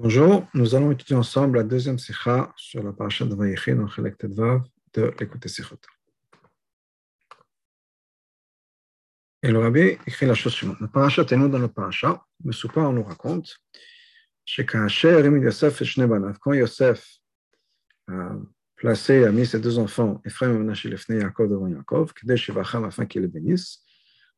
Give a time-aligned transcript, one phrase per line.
[0.00, 4.16] Bonjour, nous allons étudier ensemble la deuxième sikha sur la paracha de Vayechi dans Chelek
[4.16, 4.62] Tedvav
[4.94, 5.74] de l'écouter Sikhot.
[9.42, 10.78] Et le rabbi écrit la chose suivante.
[10.80, 13.58] La paracha nous dans la paracha, le soupa on nous raconte
[14.56, 17.18] quand Yosef
[18.06, 18.36] a
[18.76, 22.12] placé, a mis ses deux enfants, Ephraim et Lefnei Yaakov devant Yaakov,
[22.84, 23.84] afin qu'il les bénisse,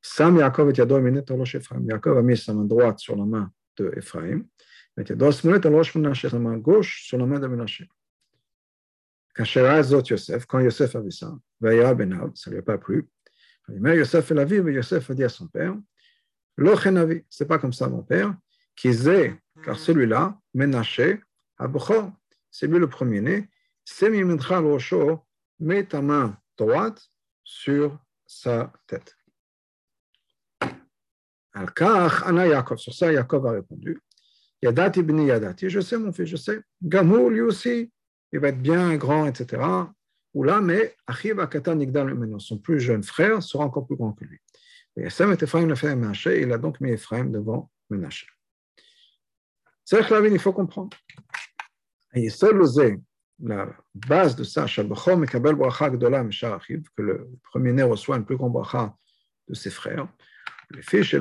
[0.00, 1.84] Sam Yaakov et Yado Eminet Olosh Ephraim.
[1.86, 3.92] Yaakov a mis sa main droite sur la main de
[5.00, 7.84] mettait doigt smolet al rosh Menashe, sa main gauche sur la main de Menashe.
[9.34, 9.44] Quand
[9.82, 13.08] Zot Yosef, quand Yosef a vu ça, Vayera Benav, ça ne lui a pas plu.
[13.68, 15.74] Met Yosef et la vie, mais Yosef a dit à son père,
[16.58, 18.36] Lochenavi, c'est pas comme ça mon père,
[18.76, 18.90] qui
[19.64, 21.00] car celui-là, Menashe,
[21.56, 22.12] Abochor,
[22.50, 23.48] c'est lui le premier-né,
[23.84, 25.24] Semi Midcha Rosho,
[25.60, 27.10] met ta main droite
[27.44, 29.16] sur sa tête.
[31.52, 34.00] Al-Kach, Ana Yaakov, sur ça, Yaakov a répondu,
[34.62, 36.60] Yadati bini yadati, je sais mon fils, je sais.
[36.82, 37.90] Gamou, lui aussi,
[38.32, 39.62] il va être bien grand, etc.
[40.34, 44.24] Ou là, mais Achiv Akata Nigdal son plus jeune frère, sera encore plus grand que
[44.24, 44.38] lui.
[44.96, 48.26] Et Sam et Ephraim le fait Menaché, il a donc mis Ephraim devant Menaché.
[49.84, 50.96] C'est que il faut comprendre.
[52.14, 52.60] Et seul
[53.42, 58.52] la base de ça, Shabachom et Kabel Bracha que le premier-né reçoit une plus grande
[58.52, 58.94] bracha
[59.48, 60.06] de ses frères.
[60.82, 61.14] C'est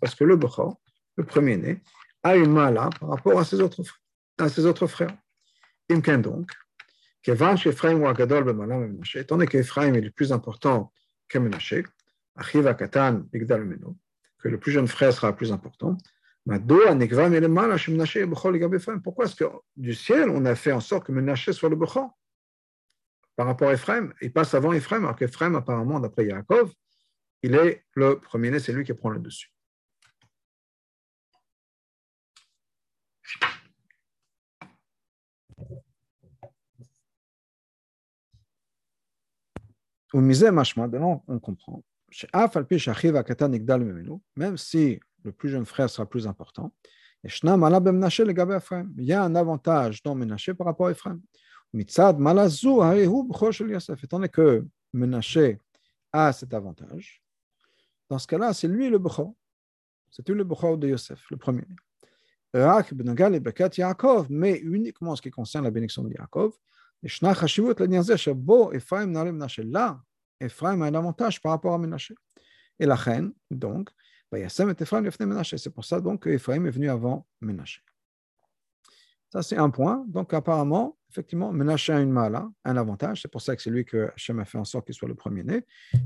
[0.00, 0.80] parce que le Bechor,
[1.18, 1.82] le premier-né,
[2.22, 3.82] a une mala par rapport à ses autres,
[4.38, 5.14] à ses autres frères.
[5.90, 6.52] Donc,
[9.14, 10.92] étant donné qu'Ephraim est le plus important
[11.28, 11.38] que
[12.36, 15.98] Achiva Katan que le plus jeune frère sera le plus important,
[19.02, 19.44] pourquoi est-ce que
[19.76, 22.16] du ciel, on a fait en sorte que Menashe soit le Bechor
[23.34, 26.72] par rapport à Ephraim Il passe avant Ephraim, alors qu'Ephraim, apparemment, d'après Yaakov,
[27.42, 29.52] il est le premier-né, c'est lui qui prend le dessus.
[40.12, 41.82] On comprend.
[44.36, 46.72] Même si le plus jeune frère sera plus important,
[47.24, 47.30] il
[48.98, 51.20] y a un avantage dans Menaché par rapport à Ephraim.
[51.74, 52.12] Étant
[54.12, 55.58] donné que Menaché
[56.12, 57.22] a cet avantage,
[58.08, 59.34] dans ce cas-là, c'est lui le Bechor.
[60.10, 61.66] C'est lui le Bechor de Yosef, le premier.
[64.30, 66.56] Mais uniquement en ce qui concerne la bénédiction de Yaakov,
[69.64, 70.00] là,
[70.40, 72.14] Ephraim a un avantage par rapport à Ménaché.
[72.78, 73.90] Et la reine, donc,
[74.30, 77.80] c'est pour ça donc qu'Ephraim est venu avant Ménaché.
[79.30, 80.04] Ça, c'est un point.
[80.08, 83.22] Donc, apparemment, effectivement, Ménaché a une mala, un avantage.
[83.22, 85.14] C'est pour ça que c'est lui que Hachem a fait en sorte qu'il soit le
[85.14, 85.64] premier-né.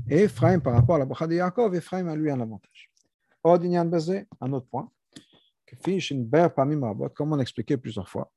[0.09, 2.91] Et Ephraim, par rapport à la bracha de Yaakov, Ephraim a lui un avantage.
[3.43, 4.91] Ordinyan Bezé, un autre point.
[7.15, 8.31] Comme on a expliqué plusieurs fois.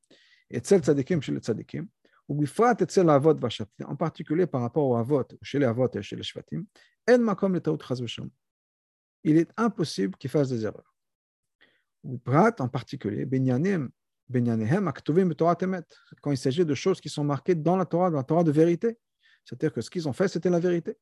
[0.51, 1.89] Et Tzadikim chez les Tzadikim
[2.29, 6.65] en particulier par rapport aux avot, chez les avot et chez les shvatim,
[9.25, 10.95] il est impossible qu'ils fassent des erreurs.
[12.05, 13.27] en particulier,
[16.21, 18.51] quand il s'agit de choses qui sont marquées dans la Torah, dans la Torah de
[18.51, 18.99] vérité.
[19.45, 20.97] C'est-à-dire que ce qu'ils ont fait, c'était la vérité.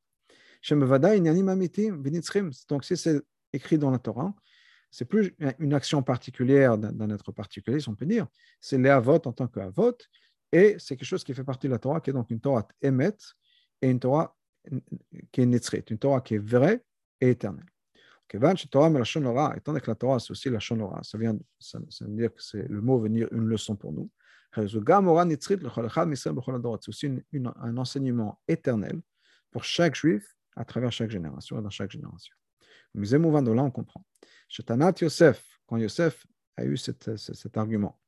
[2.69, 4.35] Donc, si c'est écrit dans la Torah,
[4.91, 8.27] c'est plus une action particulière d'un être particulier, si on peut dire.
[8.61, 9.97] C'est les avot en tant qu'avot,
[10.55, 12.69] et c'est quelque chose qui fait partie de la Torah, qui est donc une Torah
[12.81, 13.17] émet
[13.83, 14.37] et une Torah
[15.33, 16.81] qui est nitzrit, une Torah qui est vraie
[17.21, 17.67] et éternelle.
[18.33, 22.41] Étant donné que la Torah, c'est aussi la shonora, ça, vient, ça, veut dire que
[22.41, 24.09] c'est, le mot venir une leçon pour nous.
[24.55, 24.65] C'est
[26.89, 29.01] aussi un enseignement éternel
[29.51, 32.35] pour chaque juif à travers chaque génération et dans chaque génération.
[32.95, 34.05] Mais là, on comprend.
[35.01, 36.27] Yosef, quand Yosef
[36.57, 37.99] a eu cet argument,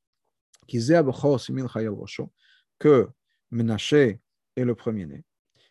[2.79, 3.09] que
[3.51, 4.21] Menaché
[4.57, 5.25] est le premier-né,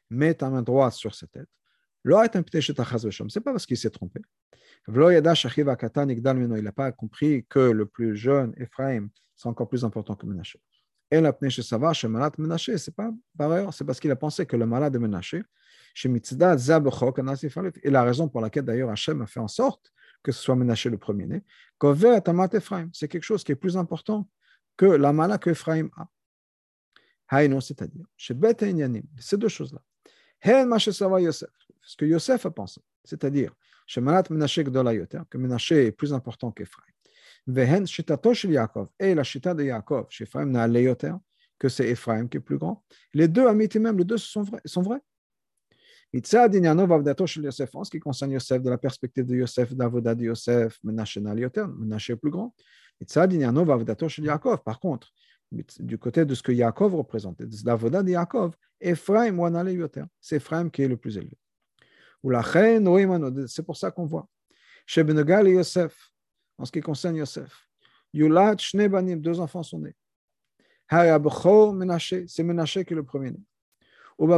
[0.10, 1.50] met ta main droite sur sa tête.
[2.04, 4.22] Ce n'est pas parce qu'il s'est trompé.
[4.88, 10.60] Il n'a pas compris que le plus jeune, Ephraim, c'est encore plus important que Menaché.
[11.12, 11.36] Et la
[12.08, 15.00] malade Menaché, c'est pas par ailleurs, c'est parce qu'il a pensé que le malade de
[15.00, 15.42] Menaché,
[16.04, 20.90] et la raison pour laquelle d'ailleurs Hachem a fait en sorte que ce soit Menaché
[20.90, 21.44] le premier-né,
[21.82, 24.28] c'est quelque chose qui est plus important
[24.78, 26.08] que la mala que Ephraim a.
[27.28, 28.58] Haïno, c'est-à-dire, chez Bet
[29.20, 29.82] ces deux choses-là.
[30.44, 33.54] Ce que Yosef a pensé, c'est-à-dire,
[33.88, 36.86] chez Malat Menashe Gdola Yoter, que Menashe est plus important qu'Ephraim.
[37.48, 41.14] Vehen Shitato Shel Yaakov, et la Shita de Yaakov, chez Ephraim n'a Yoter,
[41.58, 42.84] que c'est Ephraim qui est plus grand.
[43.14, 44.62] Les deux, amités même, les deux sont vrais.
[44.66, 45.02] Sont vrais.
[46.14, 46.20] En
[47.84, 51.66] ce qui concerne Yosef, de la perspective de Yosef, d'Avoda de Yosef, Menashe n'a Yoter,
[51.78, 52.56] Menashe est plus grand.
[54.64, 55.12] Par contre,
[55.52, 59.38] du côté de ce que Yaakov représente, de l'avoda de Yaakov, Ephraim
[60.22, 61.38] c'est Ephraim qui est le plus élevé.
[63.48, 64.28] C'est pour ça qu'on voit.
[64.86, 66.12] Chez Benegal et Yosef,
[66.58, 67.68] en ce qui concerne Yosef,
[68.14, 69.96] Yulat Shnebanim, deux enfants sont nés.
[70.90, 73.40] C'est Menaché qui est le premier-né.
[74.18, 74.30] Dans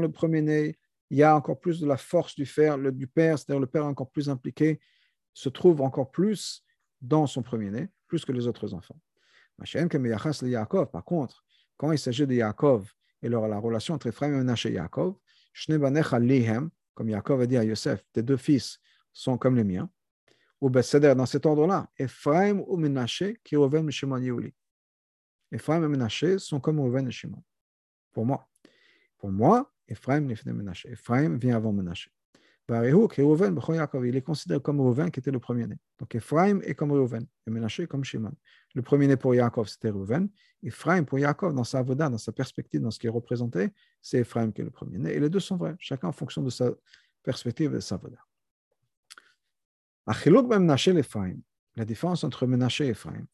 [0.00, 0.78] le premier-né,
[1.10, 3.66] il y a encore plus de la force du, fer, le, du père, c'est-à-dire le
[3.66, 4.80] père encore plus impliqué,
[5.34, 6.64] se trouve encore plus
[7.02, 8.98] dans son premier-né, plus que les autres enfants.
[9.58, 11.44] Par contre,
[11.76, 12.90] quand il s'agit de Yaakov
[13.22, 15.16] et leur, la relation entre Ephraim et Menaché et Yaakov,
[16.94, 18.78] comme Yaakov a dit à Yosef, tes deux fils
[19.12, 19.90] sont comme les miens,
[20.60, 24.54] ou dans cet ordre-là, Ephraim ou Menaché qui reviennent Shimon Yehouli.
[25.52, 27.42] Ephraim et Menaché sont comme Reuven et Shimon.
[28.12, 28.48] Pour moi.
[29.18, 30.28] Pour moi, Ephraim.
[30.30, 32.10] Ephraim vient avant Menaché.
[32.66, 35.76] Il est considéré comme Reuven qui était le premier-né.
[35.98, 38.32] Donc Ephraim est comme Reuven et Menaché comme Shimon.
[38.74, 40.30] Le premier-né pour Yaakov, c'était Reuven.
[40.62, 43.68] Ephraim pour Yaakov, dans sa voda, dans sa perspective, dans ce qui est représenté,
[44.00, 45.12] c'est Ephraim qui est le premier-né.
[45.12, 46.70] Et les deux sont vrais, chacun en fonction de sa
[47.22, 48.18] perspective et de sa voda.
[50.06, 53.26] La différence entre Menaché et Ephraim.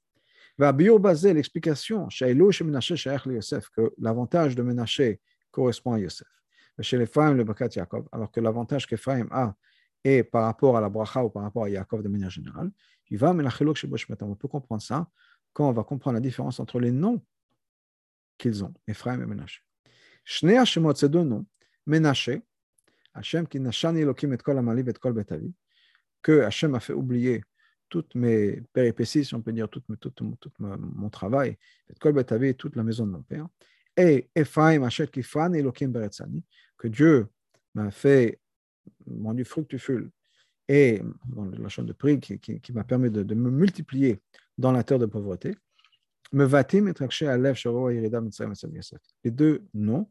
[0.59, 6.29] L'explication, que l'avantage de Menaché correspond à Yosef.
[6.83, 9.55] Chez l'Ephraim, le Bakat Yaakov, alors que l'avantage qu'Ephraim a
[10.03, 12.71] est par rapport à la bracha ou par rapport à Yaakov de manière générale,
[13.11, 15.09] il va, mais on peut comprendre ça
[15.53, 17.21] quand on va comprendre la différence entre les noms
[18.39, 19.61] qu'ils ont, Ephraim et Menaché.
[20.25, 21.45] Shnei Hashemot, ces deux noms,
[21.87, 22.43] Menaché,
[23.15, 25.53] Hashem qui nashani Elohim et kol amali et kol betavi,
[26.23, 27.43] que Hashem a fait oublier
[27.89, 32.55] toutes mes péripéties, si on peut dire, tout, tout, tout, mon travail, et kol betavi,
[32.55, 33.49] toute la maison de mon père,
[34.01, 36.43] et Ephraim, Hachet Kifran, Elohim Beretzani,
[36.79, 37.27] que Dieu
[37.75, 38.41] m'a fait,
[39.23, 40.11] rendu fructiful,
[40.69, 44.21] et dans la chambre de prix qui, qui, m'a permis de, me multiplier
[44.57, 45.57] dans la terre de pauvreté,
[46.33, 47.59] me vatim et Alev
[49.25, 50.11] Les deux noms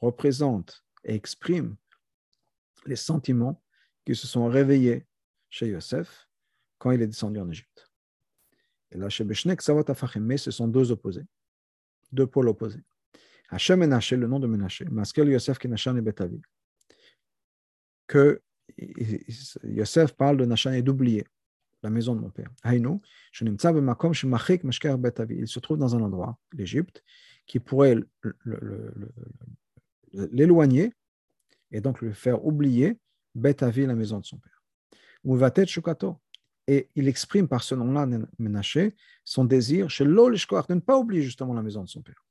[0.00, 1.76] représentent et expriment
[2.86, 3.62] les sentiments
[4.06, 5.06] qui se sont réveillés
[5.50, 6.26] chez Yosef
[6.78, 7.90] quand il est descendu en Égypte.
[8.90, 11.26] Et là, chez Beshnek, Savot ce sont deux opposés,
[12.12, 12.82] deux pôles opposés.
[13.48, 16.40] Hachem le nom de Menaché, Maskel Yosef qui et Betavi,
[18.06, 18.42] que
[19.64, 21.26] Yosef parle de Nachan et d'oublier
[21.82, 22.50] la maison de mon père.
[22.64, 22.98] Il
[25.48, 27.02] se trouve dans un endroit, l'Égypte,
[27.46, 27.96] qui pourrait
[30.12, 30.92] l'éloigner
[31.70, 32.98] et donc le faire oublier
[33.34, 34.62] Betavi, la maison de son père.
[36.66, 38.06] Et il exprime par ce nom-là,
[38.38, 38.94] Menaché,
[39.24, 42.22] son désir chez de ne pas oublier justement la maison de son père.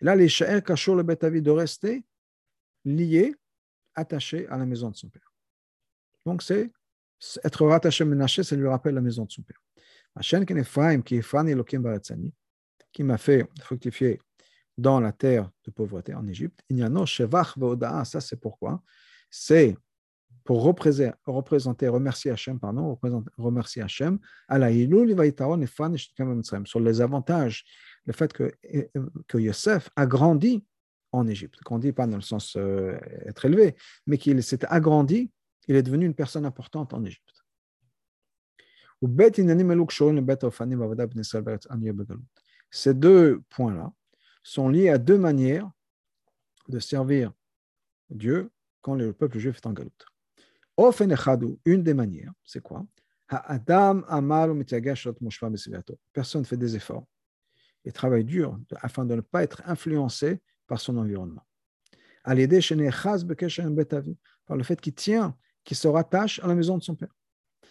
[0.00, 2.04] Et là, les Sha'er Kachur le Betavi de rester
[2.84, 3.34] lié,
[3.94, 5.32] attaché à la maison de son père.
[6.24, 6.70] Donc, c'est
[7.44, 9.60] être rattaché à Menaché, ça lui rappelle la maison de son père.
[10.14, 12.32] Hachem qui Ephraim, qui est
[12.92, 14.20] qui m'a fait fructifier
[14.76, 16.60] dans la terre de pauvreté en Égypte.
[16.68, 18.82] Inyano Shevach Veodaa, ça c'est pourquoi?
[19.30, 19.76] C'est
[20.42, 22.98] pour représenter, remercier Hachem, pardon,
[23.36, 24.18] remercier Hachem,
[26.64, 27.64] sur les avantages
[28.06, 28.52] le fait que,
[29.34, 30.64] Yosef a grandi
[31.12, 33.74] en Égypte, grandi pas dans le sens euh, être élevé,
[34.06, 35.30] mais qu'il s'est agrandi,
[35.66, 37.42] il est devenu une personne importante en Égypte.
[42.70, 43.92] Ces deux points-là
[44.42, 45.70] sont liés à deux manières
[46.68, 47.32] de servir
[48.10, 48.50] Dieu
[48.82, 50.06] quand le peuple juif est en galoute.
[51.64, 52.86] Une des manières, c'est quoi?
[56.12, 57.06] Personne ne fait des efforts
[57.84, 61.46] et travaille dur afin de ne pas être influencé par son environnement.
[62.24, 62.34] Par
[64.56, 67.14] le fait qu'il tient, qu'il se rattache à la maison de son père.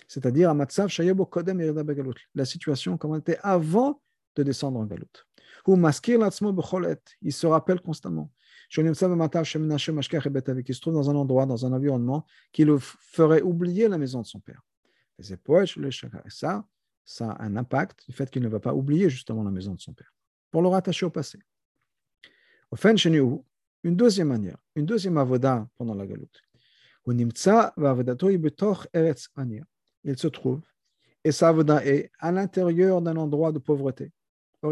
[0.08, 0.90] C'est-à-dire à Matsav
[2.36, 4.02] la situation comme elle était avant
[4.36, 5.06] de descendre en Galut.
[5.68, 5.78] Ou
[7.22, 8.32] il se rappelle constamment.
[8.72, 14.22] Qui se trouve dans un endroit, dans un environnement qui le ferait oublier la maison
[14.22, 14.62] de son père.
[15.20, 15.24] Et
[16.30, 16.66] ça,
[17.10, 19.80] ça a un impact du fait qu'il ne va pas oublier justement la maison de
[19.80, 20.14] son père,
[20.52, 21.40] pour le rattacher au passé.
[22.70, 26.40] Au fin une deuxième manière, une deuxième avoda pendant la galoute.
[27.08, 27.32] Il
[30.20, 30.62] se trouve,
[31.24, 34.12] et sa avoda est à l'intérieur d'un endroit de pauvreté,
[34.62, 34.70] il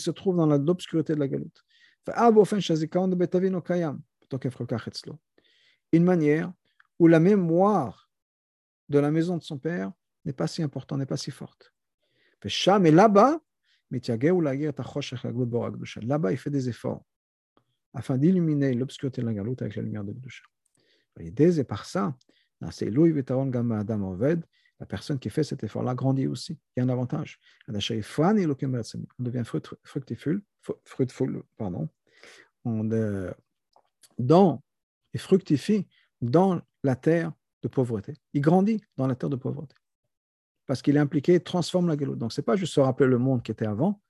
[0.00, 1.62] se trouve dans l'obscurité de la galoute.
[5.92, 6.52] Une manière
[6.98, 8.09] où la mémoire
[8.90, 9.92] de la maison de son père
[10.24, 11.72] n'est pas si important, n'est pas si forte.
[12.80, 13.40] Mais là-bas,
[16.02, 17.04] là-bas, il fait des efforts
[17.92, 20.44] afin d'illuminer l'obscurité de la galoute avec la lumière de Gdusha.
[21.18, 21.32] Et
[21.64, 22.16] par ça,
[22.60, 22.70] la
[24.86, 26.58] personne qui fait cet effort-là grandit aussi.
[26.76, 27.38] Il y a un avantage.
[27.68, 29.44] On devient
[29.84, 30.42] fructiful,
[30.84, 31.88] fruitful, pardon,
[32.64, 33.32] on, euh,
[35.12, 35.88] et fructifie
[36.20, 38.14] dans la terre de pauvreté.
[38.32, 39.74] Il grandit dans la terre de pauvreté.
[40.66, 42.18] Parce qu'il est impliqué, transforme la galoute.
[42.18, 44.00] Donc, ce n'est pas juste se rappeler le monde qui était avant,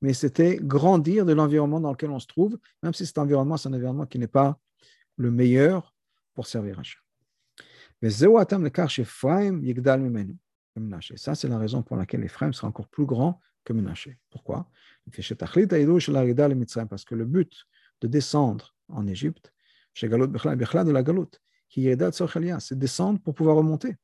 [0.00, 3.68] mais c'était grandir de l'environnement dans lequel on se trouve, même si cet environnement, c'est
[3.68, 4.58] un environnement qui n'est pas
[5.16, 5.94] le meilleur
[6.34, 7.00] pour servir Hachem.
[8.00, 8.28] Mais ça,
[11.34, 14.18] c'est la raison pour laquelle Ephraim sera encore plus grand que Menaché.
[14.30, 14.70] Pourquoi?
[15.10, 17.66] Parce que le but
[18.00, 19.52] de descendre en Égypte,
[19.94, 23.96] chez de la Galoute, c'est descendre pour pouvoir remonter.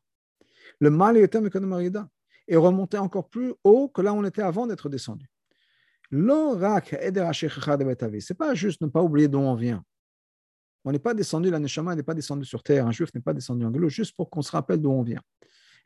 [0.80, 5.26] Le mal est remonter encore plus haut que là où on était avant d'être descendu.
[6.10, 6.16] Ce
[8.32, 9.84] n'est pas juste ne pas oublier d'où on vient.
[10.84, 13.32] On n'est pas descendu, la Neshama n'est pas descendu sur terre, un juif n'est pas
[13.32, 15.22] descendu en galoute, juste pour qu'on se rappelle d'où on vient.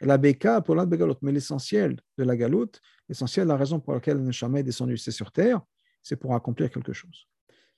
[0.00, 3.94] Et la Beka pour la galoute, mais l'essentiel de la galoute, l'essentiel, la raison pour
[3.94, 5.60] laquelle la Neshama est descendu c'est sur terre,
[6.02, 7.28] c'est pour accomplir quelque chose.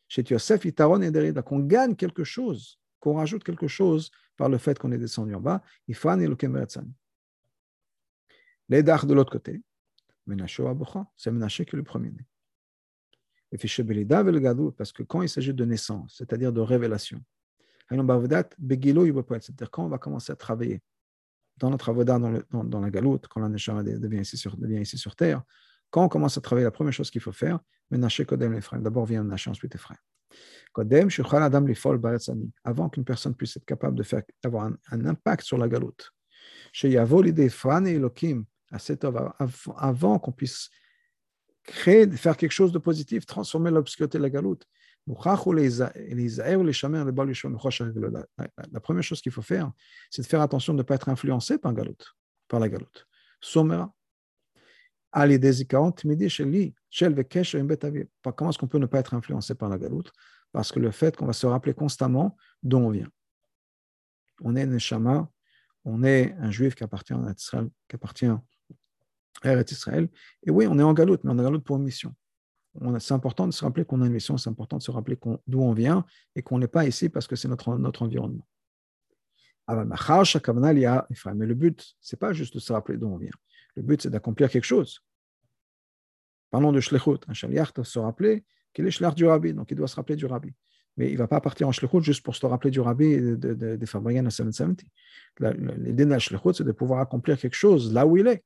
[0.08, 4.58] Chez Yosef, Itaron et Derida, qu'on gagne quelque chose, qu'on rajoute quelque chose par le
[4.58, 6.36] fait qu'on est descendu en bas, Ifan et le
[8.68, 9.62] Les Dach de l'autre côté,
[10.26, 10.60] Menashe
[11.16, 12.24] c'est Menashe qui est le premier-né.
[14.76, 17.20] Parce que quand il s'agit de naissance, c'est-à-dire de révélation,
[17.90, 20.80] c'est-à-dire quand on va commencer à travailler
[21.56, 24.36] dans notre avoda, dans, dans, la galoute, quand la neshama devient ici,
[24.96, 25.42] sur, terre,
[25.90, 27.58] quand on commence à travailler, la première chose qu'il faut faire,
[27.90, 29.96] d'abord vient Naché, ensuite Ephraim.
[32.64, 34.02] Avant qu'une personne puisse être capable
[34.42, 36.10] d'avoir un, impact sur la galoute,
[39.76, 40.70] avant qu'on puisse
[41.64, 44.66] créer, faire quelque chose de positif, transformer l'obscurité de la galoute.
[45.06, 45.36] La,
[48.80, 49.72] première chose qu'il faut faire,
[50.10, 51.74] c'est de faire attention de ne pas être influencé par,
[52.48, 53.06] par la galoute.
[55.12, 55.26] Comment
[58.50, 60.12] est-ce qu'on peut ne pas être influencé par la galoute
[60.52, 63.08] Parce que le fait qu'on va se rappeler constamment d'où on vient.
[64.42, 65.28] On est Neshama,
[65.84, 68.30] on est un juif qui appartient à Israël, qui appartient
[69.42, 70.08] Eretz Israël.
[70.44, 72.14] Et oui, on est en galoute, mais on est en galoute pour une mission.
[73.00, 75.60] C'est important de se rappeler qu'on a une mission, c'est important de se rappeler d'où
[75.60, 76.04] on vient
[76.36, 78.46] et qu'on n'est pas ici parce que c'est notre, notre environnement.
[79.68, 83.30] Mais le but, ce n'est pas juste de se rappeler d'où on vient.
[83.80, 85.00] Le but, c'est d'accomplir quelque chose.
[86.50, 87.20] Parlons de Shlechut.
[87.28, 88.44] Un shaliach doit se rappeler
[88.74, 90.52] qu'il est Shlech du Rabbi, donc il doit se rappeler du Rabbi.
[90.96, 93.36] Mais il ne va pas partir en Shlechut juste pour se rappeler du Rabbi et
[93.36, 94.86] des Fabriens à 770.
[95.78, 98.44] L'idée de la Shlechut, c'est de pouvoir accomplir quelque chose là où il est.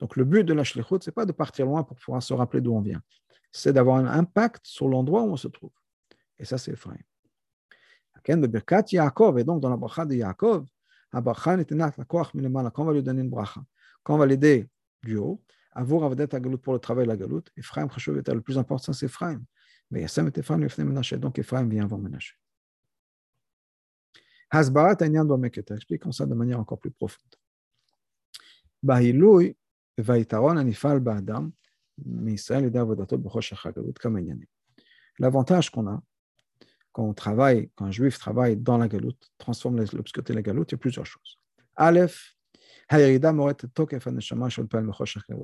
[0.00, 2.34] Donc le but de la shlichut, ce n'est pas de partir loin pour pouvoir se
[2.34, 3.00] rappeler d'où on vient.
[3.52, 5.70] C'est d'avoir un impact sur l'endroit où on se trouve.
[6.38, 6.96] Et ça, c'est Ephraim.
[8.26, 8.34] Et
[9.44, 10.66] donc, dans la bracha de Yaakov,
[11.12, 13.62] quand on va lui donner une bracha,
[14.04, 14.68] quand on va l'aider
[15.02, 15.42] du haut,
[15.72, 18.92] avoir Avadet Agalut pour le travail de la galoute, Ephraim Chashov était le plus important,
[18.92, 19.42] c'est Ephraim.
[19.90, 22.34] Mais Yassam et Ephraim lui Menachet, donc Ephraim vient avant Menachet.
[24.50, 27.34] Hasbarat Anyan Domeketa, expliquons ça de manière encore plus profonde.
[28.82, 29.56] Bahilui,
[35.18, 36.02] L'avantage qu'on a
[36.94, 40.70] quand on travaille, quand un juif travaille dans la galoute, transforme l'obscurité de la galoute,
[40.70, 41.40] il y a plusieurs choses.
[41.74, 42.36] Aleph,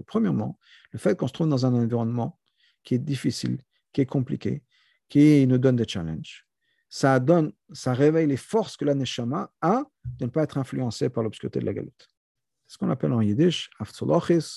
[0.06, 0.58] Premièrement,
[0.92, 2.38] le fait qu'on se trouve dans un environnement
[2.82, 3.58] qui est difficile,
[3.92, 4.62] qui est compliqué,
[5.08, 6.46] qui nous donne des challenges,
[6.88, 11.08] ça, donne, ça réveille les forces que la neshama a de ne pas être influencé
[11.08, 12.10] par l'obscurité de la galoute
[12.70, 13.68] ce qu'on appelle en yiddish,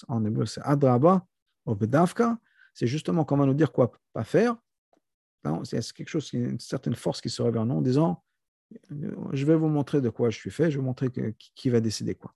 [0.08, 1.26] en hébreu c'est adraba,
[1.66, 2.38] ou bedavka,
[2.76, 4.56] c'est justement va nous dire quoi pas faire.
[5.64, 8.24] C'est quelque chose, une certaine force qui se révèle en nous en disant
[8.92, 11.10] Je vais vous montrer de quoi je suis fait, je vais vous montrer
[11.56, 12.36] qui va décider quoi.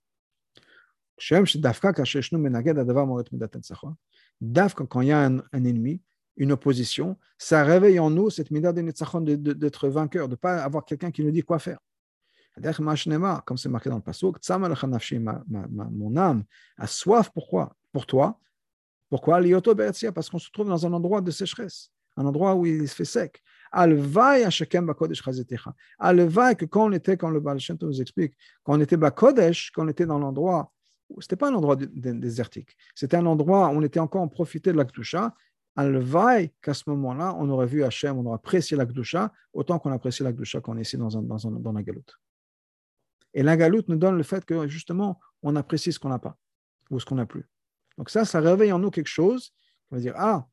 [4.40, 6.00] Davka, quand il y a un, ennemi,
[6.36, 11.10] une opposition, ça réveille en nous cette mida d'être vainqueur, de ne pas avoir quelqu'un
[11.10, 11.78] qui nous dit quoi faire
[13.44, 16.44] comme c'est marqué dans le Pasuk, mon âme
[16.76, 18.38] a soif pourquoi Pour toi.
[19.10, 19.40] Pourquoi
[20.14, 23.04] Parce qu'on se trouve dans un endroit de sécheresse, un endroit où il se fait
[23.04, 23.42] sec.
[23.70, 24.44] Alvaï
[26.56, 29.84] que quand on était, quand le Baal Shem nous explique, quand on était Bakodesh, quand
[29.84, 30.72] on était dans l'endroit,
[31.20, 34.76] c'était pas un endroit désertique, c'était un endroit où on était encore en profiter de
[34.76, 35.34] la Kdusha.
[35.76, 39.92] Alvaï qu'à ce moment-là, on aurait vu Hachem, on aurait apprécié la Kdusha, autant qu'on
[39.92, 42.18] apprécie la Kdusha quand on est ici dans, dans, dans la galoute.
[43.32, 46.36] Et la galoute nous donne le fait que justement, on apprécie ce qu'on n'a pas
[46.90, 47.48] ou ce qu'on n'a plus.
[47.96, 49.52] Donc ça, ça réveille en nous quelque chose.
[49.90, 50.48] On va dire, ah,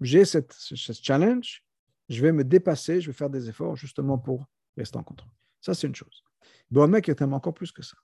[0.00, 1.64] j'ai cette, ce challenge,
[2.08, 5.30] je vais me dépasser, je vais faire des efforts justement pour rester en contrôle.
[5.60, 6.24] Ça, c'est une chose.
[6.70, 7.96] Boamek est encore plus que ça.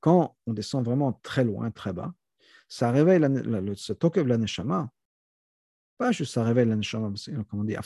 [0.00, 2.12] Quand on descend vraiment très loin, très bas,
[2.68, 4.90] ça réveille la, le, ce la neshama,
[5.98, 7.12] pas juste ça réveille la neshama,
[7.48, 7.76] comme on dit,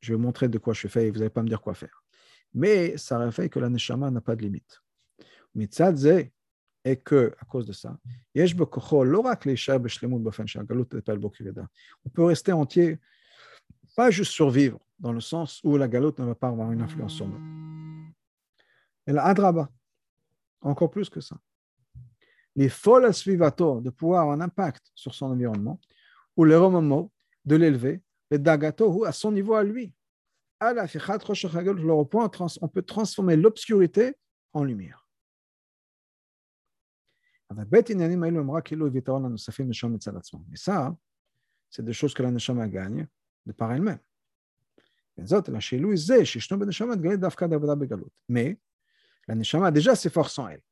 [0.00, 1.74] je vais vous montrer de quoi je fais et vous n'allez pas me dire quoi
[1.74, 2.02] faire.
[2.54, 4.82] Mais ça réveille que la neshama n'a pas de limite.
[5.54, 6.30] Mitzadze,
[6.84, 7.96] et que, à cause de ça,
[12.04, 12.98] on peut rester entier,
[13.94, 17.14] pas juste survivre, dans le sens où la galoute ne va pas avoir une influence
[17.14, 17.71] sur nous.
[19.06, 19.70] Et la adraba,
[20.60, 21.36] encore plus que ça.
[22.54, 25.80] Les folles suivato de pouvoir avoir un impact sur son environnement,
[26.36, 27.10] ou le romomo
[27.44, 29.94] de l'élever, le dagato à son niveau à lui.
[30.60, 30.86] À la
[32.60, 34.16] on peut transformer l'obscurité
[34.52, 35.08] en lumière.
[40.48, 40.96] Mais ça,
[41.68, 43.06] c'est des choses que la neshama gagne
[43.44, 43.98] de par elle-même.
[48.28, 48.58] Mais
[49.28, 50.62] la neshama a déjà ses forces en elle.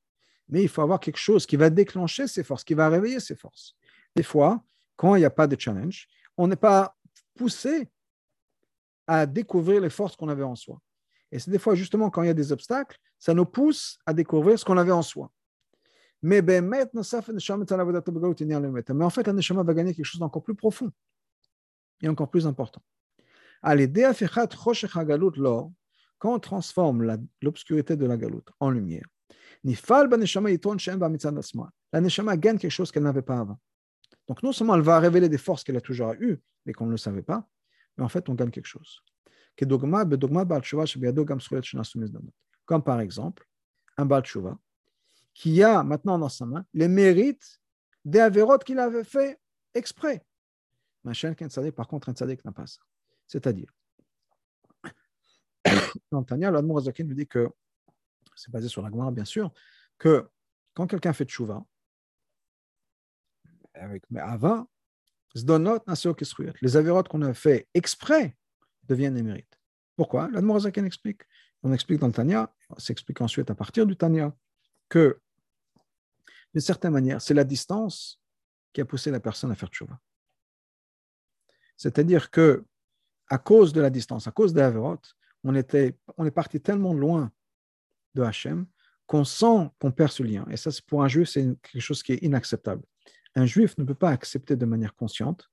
[0.48, 3.36] Mais il faut avoir quelque chose qui va déclencher ses forces, qui va réveiller ses
[3.36, 3.76] forces.
[4.16, 4.62] Des fois,
[4.96, 6.96] quand il n'y a pas de challenge, on n'est pas
[7.34, 7.88] poussé
[9.06, 10.80] à découvrir les forces qu'on avait en soi.
[11.32, 14.12] Et c'est des fois, justement, quand il y a des obstacles, ça nous pousse à
[14.12, 15.30] découvrir ce qu'on avait en soi.
[16.22, 16.60] Mais Mais
[19.04, 20.90] en fait, la neshama va gagner quelque chose d'encore plus profond
[22.02, 22.82] et encore plus important.
[26.20, 29.08] Quand on transforme l'obscurité de la galoute en lumière,
[29.64, 29.70] la
[32.00, 33.58] neshama gagne quelque chose qu'elle n'avait pas avant.
[34.28, 36.92] Donc non seulement elle va révéler des forces qu'elle a toujours eues, mais qu'on ne
[36.92, 37.48] le savait pas,
[37.96, 39.02] mais en fait on gagne quelque chose.
[42.66, 43.48] Comme par exemple,
[43.96, 44.22] un Baal
[45.34, 47.60] qui a maintenant dans sa main les mérites
[48.04, 49.40] des avérotes qu'il avait fait
[49.74, 50.24] exprès.
[51.02, 52.80] Par contre, un tzadik n'a pas ça.
[53.26, 53.72] C'est-à-dire,
[56.10, 57.48] dans Tania, l'Admour nous dit que,
[58.34, 59.52] c'est basé sur la Gemara bien sûr,
[59.98, 60.28] que
[60.74, 61.64] quand quelqu'un fait tchouva,
[63.74, 64.66] avec Ava,
[65.34, 68.36] les avérotes qu'on a fait exprès
[68.84, 69.60] deviennent des mérites.
[69.96, 71.22] Pourquoi L'Admour explique.
[71.62, 74.34] On explique dans le Tania, on s'explique ensuite à partir du Tania,
[74.88, 75.20] que,
[76.52, 78.20] d'une certaine manière, c'est la distance
[78.72, 80.00] qui a poussé la personne à faire tchouva.
[81.76, 82.64] C'est-à-dire que,
[83.28, 85.00] à cause de la distance, à cause de l'Averot,
[85.44, 87.32] on, était, on est parti tellement loin
[88.14, 88.66] de Hachem
[89.06, 90.46] qu'on sent qu'on perd ce lien.
[90.50, 92.82] Et ça, pour un juif, c'est quelque chose qui est inacceptable.
[93.34, 95.50] Un juif ne peut pas accepter de manière consciente,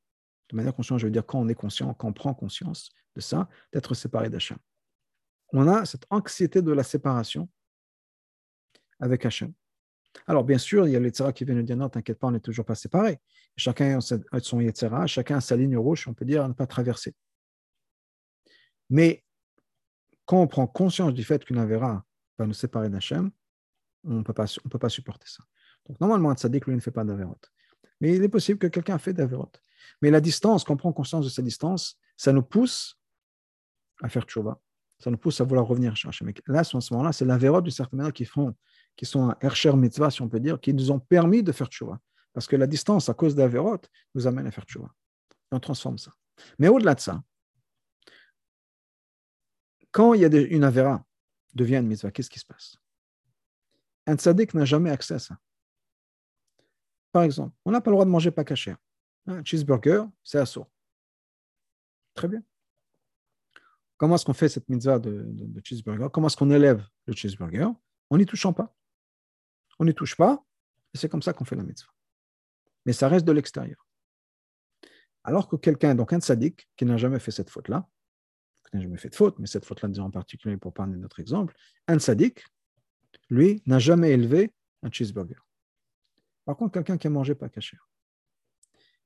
[0.50, 3.22] de manière consciente, je veux dire quand on est conscient, quand on prend conscience de
[3.22, 4.58] ça, d'être séparé d'Hachem.
[5.54, 7.50] On a cette anxiété de la séparation
[9.00, 9.54] avec Hachem.
[10.26, 12.32] Alors, bien sûr, il y a les qui viennent nous dire non, t'inquiète pas, on
[12.32, 13.20] n'est toujours pas séparés.
[13.56, 17.14] Chacun a son chacun a sa ligne rouge, on peut dire, à ne pas traverser.
[18.90, 19.24] Mais
[20.28, 22.06] quand on prend conscience du fait qu'une Avera
[22.38, 23.32] va nous séparer d'Hachem,
[24.04, 25.44] on ne peut pas supporter ça.
[25.88, 27.40] Donc, normalement, un tzaddik, lui, ne fait pas d'Averot.
[28.00, 29.52] Mais il est possible que quelqu'un fait d'Averot.
[30.02, 33.00] Mais la distance, quand on prend conscience de cette distance, ça nous pousse
[34.02, 34.62] à faire tchouva.
[35.00, 36.26] Ça nous pousse à vouloir revenir chercher.
[36.26, 38.56] Mais là, à ce moment-là, c'est l'Averot, d'une certaine manière, qui sont
[39.16, 42.00] un Hersher Mitzvah, si on peut dire, qui nous ont permis de faire Tchouva.
[42.34, 43.82] Parce que la distance, à cause d'Averot,
[44.14, 44.92] nous amène à faire Tchouva.
[45.52, 46.12] On transforme ça.
[46.60, 47.24] Mais au-delà de ça,
[49.98, 51.04] quand il y a une Avera,
[51.56, 52.78] devient une Mitzvah, qu'est-ce qui se passe?
[54.06, 55.40] Un tzaddik n'a jamais accès à ça.
[57.12, 58.76] Par exemple, on n'a pas le droit de manger pas caché.
[59.26, 60.68] Un cheeseburger, c'est assaut.
[62.14, 62.44] Très bien.
[63.98, 66.10] Comment est-ce qu'on fait cette mitzvah de, cheeseburger?
[66.14, 67.70] Comment est-ce qu'on élève le cheeseburger?
[68.12, 68.76] En n'y touchant pas.
[69.80, 70.46] On n'y touche pas,
[70.94, 71.92] et c'est comme ça qu'on fait la mitzvah.
[72.86, 73.84] Mais ça reste de l'extérieur.
[75.24, 77.90] Alors que quelqu'un, donc un sadique, qui n'a jamais fait cette faute-là,
[78.74, 81.56] n'a jamais fait de faute, mais cette faute-là, en particulier pour parler de notre exemple,
[81.88, 82.44] un sadique,
[83.30, 84.52] lui, n'a jamais élevé
[84.84, 85.42] un cheeseburger.
[86.46, 87.78] Par contre, quelqu'un qui a mangé pas caché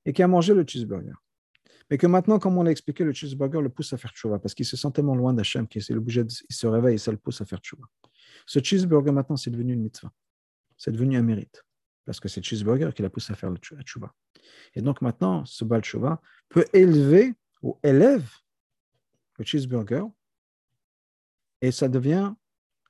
[0.06, 1.15] et qui a mangé le cheeseburger,
[1.89, 4.54] mais que maintenant, comme on l'a expliqué, le cheeseburger le pousse à faire tchouva parce
[4.54, 7.60] qu'il se sent tellement loin d'Hachem qu'il se réveille et ça le pousse à faire
[7.60, 7.84] tchouva.
[8.45, 10.12] Ce cheeseburger, maintenant, c'est devenu une mitzvah
[10.82, 11.63] c'est devenu un mérite.
[12.06, 14.12] Parce que c'est le cheeseburger qui l'a poussé à faire le tchouva.
[14.74, 16.19] Et donc maintenant, ce bal tchouva
[16.50, 18.28] peut élever ou élève
[19.41, 20.04] le cheeseburger
[21.62, 22.34] et ça devient,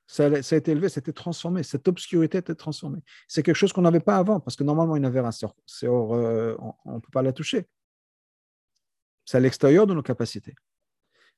[0.07, 2.99] ça, a été élevé, c'était transformé, cette obscurité été transformée.
[3.27, 5.47] C'est quelque chose qu'on n'avait pas avant, parce que normalement, une avéra, c'est
[5.85, 7.67] euh, on ne peut pas la toucher.
[9.25, 10.55] C'est à l'extérieur de nos capacités.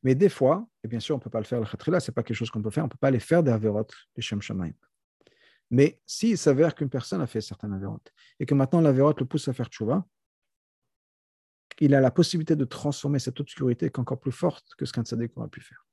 [0.01, 2.09] Mais des fois, et bien sûr, on ne peut pas le faire, le khatrila, ce
[2.09, 3.93] n'est pas quelque chose qu'on peut faire, on ne peut pas aller faire des avérotes,
[4.15, 4.73] des shem shamaim.
[5.69, 9.47] Mais s'il s'avère qu'une personne a fait certaines avérotes et que maintenant l'avérote le pousse
[9.47, 10.05] à faire tchouva,
[11.85, 15.37] il a la possibilité de transformer cette obscurité encore plus forte que ce qu'un tzaddik
[15.37, 15.85] aurait pu faire.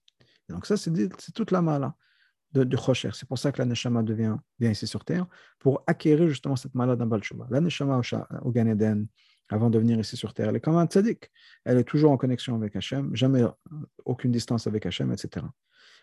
[0.48, 0.92] Donc ça, c'est
[1.34, 1.94] toute la mala.
[2.52, 3.10] de, de Chosher.
[3.12, 5.26] C'est pour ça que la Neshama devient, vient ici sur Terre,
[5.58, 7.46] pour acquérir justement cette malade d'un Balchouba.
[7.50, 8.74] La Neshama au, au Gan
[9.48, 11.30] avant de venir ici sur Terre, elle est comme un tzaddik.
[11.64, 13.42] Elle est toujours en connexion avec Hachem, jamais
[14.04, 15.44] aucune distance avec Hachem, etc.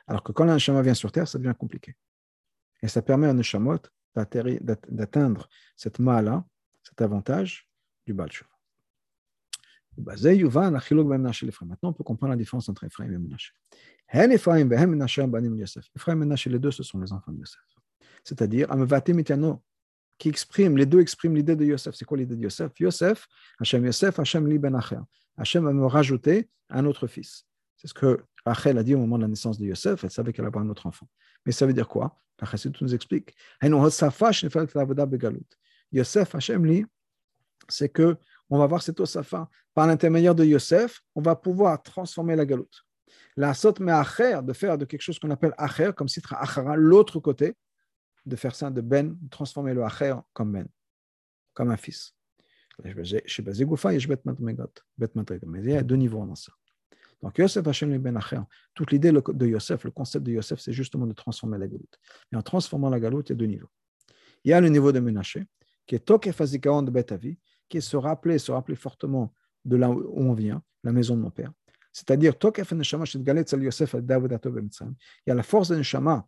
[0.06, 1.95] Alors que quand la Neshama vient sur Terre, ça devient compliqué.
[2.82, 3.80] Et ça permet à Neshamot
[4.15, 6.45] d'atteindre cette mala,
[6.84, 7.69] cet avantage
[8.06, 8.57] du Balchouba.
[9.97, 13.53] Maintenant, on peut comprendre la différence entre Ephraim et Menashe.
[14.13, 14.86] Ephraim et
[16.15, 17.60] Menashe, les deux, ce sont les enfants de Yosef.
[18.23, 18.67] C'est-à-dire,
[20.17, 21.95] qui exprime, les deux expriment l'idée de Yosef.
[21.95, 23.27] C'est quoi l'idée de Yosef Yosef,
[23.60, 24.99] Hachem Yosef, Hachem li ben Acher.
[25.38, 27.45] Hachem va me rajouter un autre fils.
[27.75, 30.03] C'est ce que Rachel a dit au moment de la naissance de Yosef.
[30.03, 31.07] Elle savait qu'elle allait avoir un autre enfant.
[31.45, 32.19] Mais ça veut dire quoi?
[32.39, 32.47] La
[32.81, 33.36] nous explique.
[35.91, 36.86] Yosef, Hachem li,
[37.69, 38.17] c'est que
[38.49, 39.49] on va voir cet osafa.
[39.73, 42.83] Par l'intermédiaire de Yosef, on va pouvoir transformer la galoute.
[43.36, 47.19] La sot acher, de faire de quelque chose qu'on appelle acher, comme sitra achara, l'autre
[47.19, 47.55] côté,
[48.25, 50.67] de faire ça de ben, transformer le acher comme ben,
[51.53, 52.13] comme un fils.
[52.83, 52.91] Mais
[55.62, 56.51] il y a deux niveaux dans ça.
[57.21, 58.39] Donc Yosef Hashem ben acher.
[58.73, 61.99] Toute l'idée de Yosef, le concept de Yosef, c'est justement de transformer la galoute.
[62.31, 63.69] Et en transformant la galoute, il y a deux niveaux.
[64.43, 65.45] Il y a le niveau de Menaché,
[65.88, 69.34] qui est Tokef de Betavi, qui est se rappeler, se rappeler fortement
[69.65, 71.51] de là où on vient, la maison de mon père.
[71.91, 72.47] C'est-à-dire, il
[75.27, 76.27] y a la force de Neshama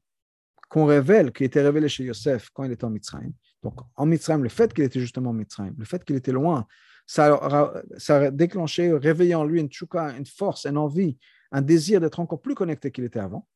[0.67, 3.31] qu'on révèle, qui était révélée chez Yosef quand il était en Mitzrayim.
[3.63, 6.67] Donc, en Mitzrayim, le fait qu'il était justement en Mitzrayim, le fait qu'il était loin,
[7.05, 11.17] ça, a déclenché, réveillé en lui une tchouka, une force, une envie,
[11.51, 13.47] un désir d'être encore plus connecté qu'il était avant.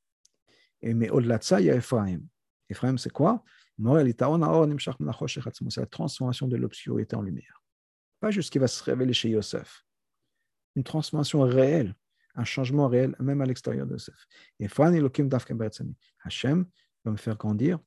[0.82, 2.22] Et, mais au-delà de ça, il y a Ephraim.
[2.70, 3.44] Ephraim, c'est quoi?
[3.78, 7.63] C'est la transformation de l'obscurité en lumière.
[8.24, 9.86] Pas juste ce qui va se révéler chez Yosef.
[10.78, 11.94] Une transformation réelle,
[12.36, 14.16] un changement réel, même à l'extérieur de Yosef.
[14.62, 14.68] Et
[16.24, 16.66] Hachem
[17.04, 17.80] va me faire grandir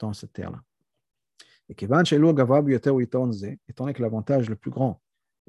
[0.00, 0.60] dans cette terre-là.
[1.68, 1.94] Et étant
[3.84, 5.00] donné que l'avantage le plus grand,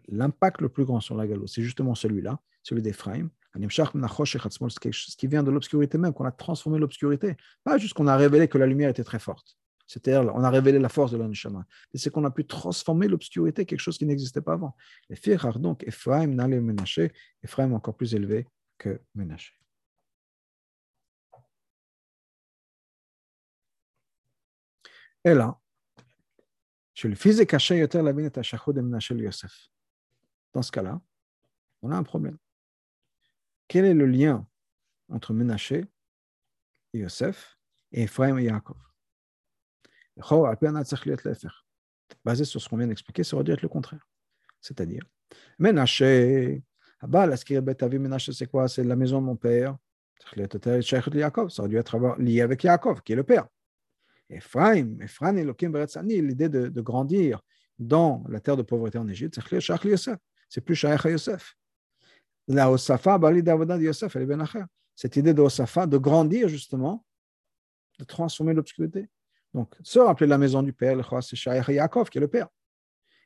[0.07, 5.41] l'impact le plus grand sur la galo, c'est justement celui-là, celui d'Ephraim, ce qui vient
[5.41, 7.37] de l'obscurité même, qu'on a transformé l'obscurité.
[7.63, 9.57] Pas juste qu'on a révélé que la lumière était très forte.
[9.87, 11.65] C'est-à-dire, on a révélé la force de l'Anishama.
[11.93, 14.75] C'est qu'on a pu transformer l'obscurité, quelque chose qui n'existait pas avant.
[15.09, 19.53] Et Firach, donc, Ephraim n'allait Ménaché, Ephraim encore plus élevé que Ménaché.
[25.23, 25.59] Et là.
[30.53, 31.01] Dans ce cas-là,
[31.81, 32.37] on a un problème.
[33.67, 34.47] Quel est le lien
[35.09, 35.85] entre Ménaché
[36.93, 37.57] et Yosef
[37.91, 38.77] et Ephraim et Yaakov?
[42.23, 44.07] Basé sur ce qu'on vient d'expliquer, ça aurait dû être le contraire.
[44.61, 45.03] C'est-à-dire,
[45.59, 46.63] Ménaché,
[48.33, 48.67] c'est quoi?
[48.67, 49.77] C'est la maison de mon père.
[50.19, 53.47] Ça aurait dû être lié avec Yaakov, qui est le père.
[54.29, 57.41] Ephraim, Ephraim, l'idée de, grandir
[57.77, 59.35] dans la terre de pauvreté en Égypte,
[60.49, 61.55] c'est plus Shaykh Yosef.
[62.47, 64.45] La Osafa, Yosef, ben
[64.95, 67.05] Cette idée de Osafa, de grandir justement,
[67.99, 69.09] de transformer l'obscurité.
[69.55, 71.31] Donc, se rappeler la maison du Père, le Chouas
[71.69, 72.49] Yaakov, qui est le Père.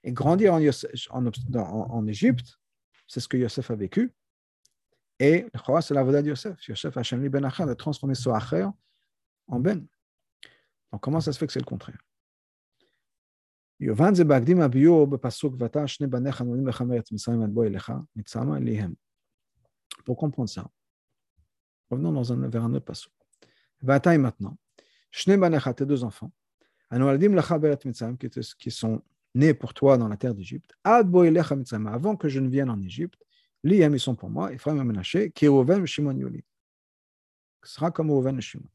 [0.04, 2.60] Et grandir en, Égypte,
[3.08, 4.14] c'est ce que Yosef a vécu.
[5.18, 6.68] Et le Chouas, c'est la l'avodat de Yosef.
[6.68, 8.68] Yosef Hashem Ben Achad a transformé Soacher
[9.48, 9.88] en Ben.
[10.92, 11.98] Donc, comment ça se fait que c'est le contraire?
[20.06, 20.70] Pour comprendre ça,
[21.90, 23.12] revenons vers un autre passage.
[23.82, 24.56] Vataï maintenant
[25.12, 26.32] tes deux enfants,
[28.58, 29.02] qui sont
[29.36, 33.24] nés pour toi dans la terre d'Égypte, avant que je ne vienne en Égypte,
[33.64, 36.44] Liam, ils sont pour moi, Ephraim et Menaché, qui Oven, Shimon, Yoli.
[37.64, 38.70] Ce sera comme Oven et Shimon.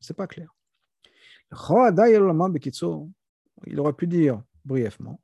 [0.00, 0.54] C'est pas clair.
[3.66, 5.20] Il aurait pu dire brièvement,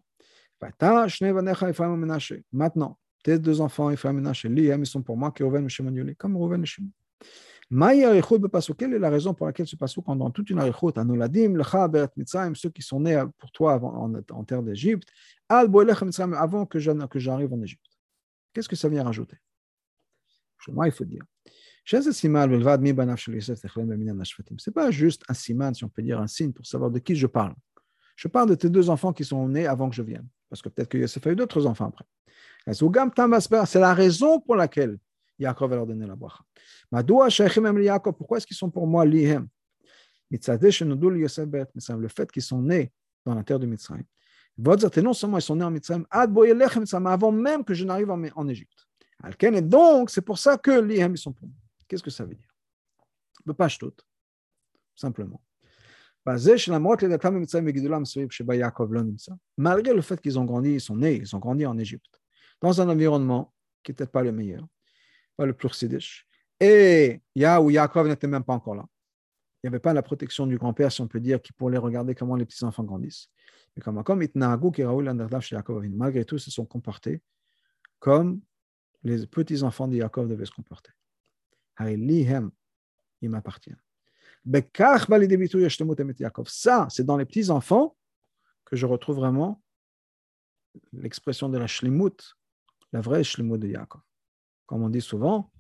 [2.53, 5.69] maintenant, tes deux enfants, Ephraim et Menaché, Liam, ils sont pour moi, qui Oven et
[5.69, 6.91] Shimon, Yoli, comme Oven et Shimon.
[7.71, 12.09] Quelle est la raison pour laquelle ce passage, pendant toute une arichot, Anoladim, Lecha, Beret
[12.17, 15.09] Mitzrayim, ceux qui sont nés pour toi en, en terre d'Égypte,
[15.49, 17.87] Al Mitzrayim, avant que j'arrive en Égypte
[18.53, 19.37] Qu'est-ce que ça vient rajouter?
[20.69, 21.25] Moi, il faut dire.
[21.85, 22.01] C'est
[24.75, 27.27] pas juste un siman, si on peut dire un signe, pour savoir de qui je
[27.27, 27.55] parle.
[28.17, 30.27] Je parle de tes deux enfants qui sont nés avant que je vienne.
[30.49, 32.05] Parce que peut-être que Yosef a eu d'autres enfants après.
[32.73, 34.99] C'est la raison pour laquelle
[35.41, 36.45] Yaakov va leur donner la bracha.
[38.13, 39.49] Pourquoi est-ce qu'ils sont pour moi lihem?
[40.31, 40.39] Le
[42.09, 42.93] fait qu'ils sont nés
[43.25, 44.05] dans la terre de Mitzrayim.
[44.57, 48.87] Non seulement ils sont nés en Mitzrayim, avant même que je n'arrive en Égypte.
[49.41, 51.57] Et donc, c'est pour ça que lihem, ils sont pour moi.
[51.89, 52.49] Qu'est-ce que ça veut dire?
[53.57, 53.93] Pas tout,
[54.95, 55.43] simplement.
[59.57, 62.21] Malgré le fait qu'ils ont grandi, ils sont nés, ils ont grandi en Égypte,
[62.61, 64.67] dans un environnement qui n'était pas le meilleur,
[65.47, 66.27] le riche.
[66.59, 68.87] Et Ya ou Yaakov n'était même pas encore là.
[69.63, 72.15] Il n'y avait pas la protection du grand-père, si on peut dire, qui pourrait regarder
[72.15, 73.29] comment les petits-enfants grandissent.
[73.77, 74.21] Mais comme, comme
[75.91, 77.23] malgré tout, ils se sont comportés
[77.99, 78.41] comme
[79.03, 80.91] les petits-enfants de Yaakov devaient se comporter.
[81.79, 83.75] Il m'appartient.
[86.47, 87.97] Ça, c'est dans les petits-enfants
[88.65, 89.63] que je retrouve vraiment
[90.93, 92.37] l'expression de la shlimut,
[92.93, 94.01] la vraie shlimut de Yaakov.
[94.71, 95.51] Comme on dit souvent,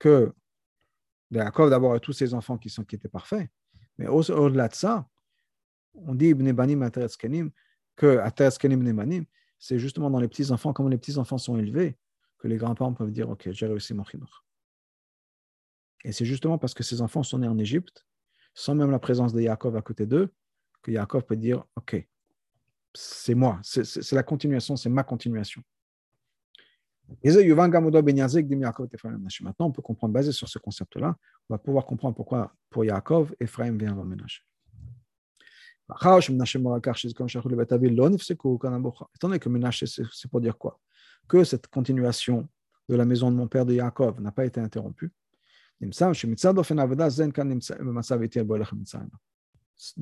[0.00, 0.34] que
[1.30, 3.48] Yaakov d'abord a tous ses enfants qui, sont, étaient parfaits,
[3.98, 5.08] mais au-delà de ça,
[5.94, 6.90] on dit Ibn Banim
[7.94, 8.20] que
[9.60, 11.96] c'est justement dans les petits-enfants, comment les petits-enfants sont élevés,
[12.38, 14.44] que les grands-parents peuvent dire Ok, j'ai réussi mon chinour.
[16.02, 18.08] Et c'est justement parce que ces enfants sont nés en Égypte,
[18.54, 20.34] sans même la présence de Yaakov à côté d'eux,
[20.82, 22.04] que Yaakov peut dire Ok,
[22.92, 25.62] c'est moi, c'est la continuation, c'est ma continuation.
[29.40, 31.16] Maintenant, on peut comprendre, basé sur ce concept-là,
[31.48, 34.44] on va pouvoir comprendre pourquoi pour Yaakov, Ephraim vient avant Ménage.
[35.88, 36.18] Étant
[39.28, 40.80] donné que Ménage, c'est pour dire quoi?
[41.28, 42.48] Que cette continuation
[42.88, 45.12] de la maison de mon père de Yaakov n'a pas été interrompue.
[45.80, 45.88] De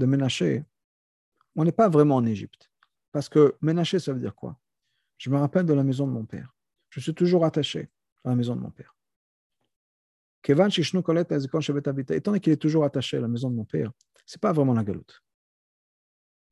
[0.07, 0.65] Ménaché,
[1.57, 2.71] on n'est pas vraiment en Égypte.
[3.13, 4.59] Parce que Ménaché, ça veut dire quoi?
[5.19, 6.54] Je me rappelle de la maison de mon père.
[6.95, 7.89] Je suis toujours attaché
[8.23, 8.95] à la maison de mon père.
[10.49, 13.91] Étant donné qu'il est toujours attaché à la maison de mon père,
[14.25, 15.21] ce n'est pas vraiment la galoute.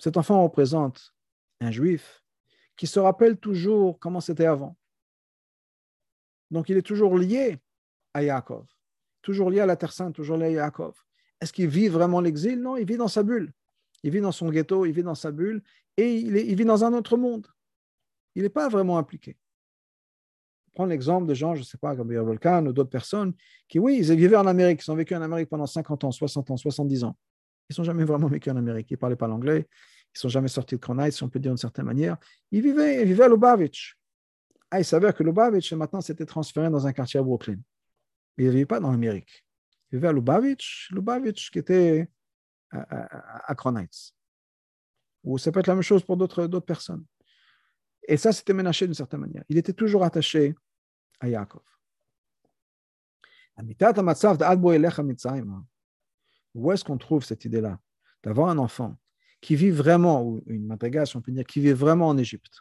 [0.01, 1.15] Cet enfant représente
[1.61, 2.25] un juif
[2.75, 4.77] qui se rappelle toujours comment c'était avant.
[6.51, 7.61] Donc il est toujours lié
[8.13, 8.67] à Yaakov,
[9.21, 11.01] toujours lié à la Terre Sainte, toujours lié à Yaakov.
[11.41, 12.61] Est-ce qu'il vit vraiment l'exil?
[12.61, 13.53] Non, il vit dans sa bulle.
[14.03, 15.63] Il vit dans son ghetto, il vit dans sa bulle
[15.97, 17.47] et il vit dans un autre monde.
[18.35, 19.37] Il n'est pas vraiment impliqué
[20.73, 23.35] prendre l'exemple de gens, je ne sais pas, comme Volcan ou d'autres personnes,
[23.69, 26.51] qui, oui, ils vivaient en Amérique, ils ont vécu en Amérique pendant 50 ans, 60
[26.51, 27.17] ans, 70 ans.
[27.69, 30.19] Ils ne sont jamais vraiment vécu en Amérique, ils ne parlaient pas l'anglais, ils ne
[30.19, 32.17] sont jamais sortis de Kronheim, si on peut dire d'une certaine manière.
[32.51, 33.97] Ils vivaient, vivaient à Lubavitch.
[34.71, 37.59] Ah, ils savaient que Lubavitch, maintenant, s'était transféré dans un quartier à Brooklyn.
[38.39, 39.45] Ils ne vivaient pas dans l'Amérique.
[39.91, 42.09] Ils vivaient à Lubavitch, Lubavitch qui était
[42.71, 43.55] à, à,
[45.25, 47.05] Ou ça peut être la même chose pour d'autres personnes.
[48.09, 49.45] Et ça, c'était ménaché d'une certaine manière.
[49.49, 50.55] Il était toujours attaché
[51.21, 51.63] à Yaakov.
[56.55, 57.79] Où est-ce qu'on trouve cette idée-là
[58.23, 58.99] D'avoir un enfant
[59.41, 62.61] qui vit vraiment, ou une madrigation, on peut dire, qui vit vraiment en Égypte,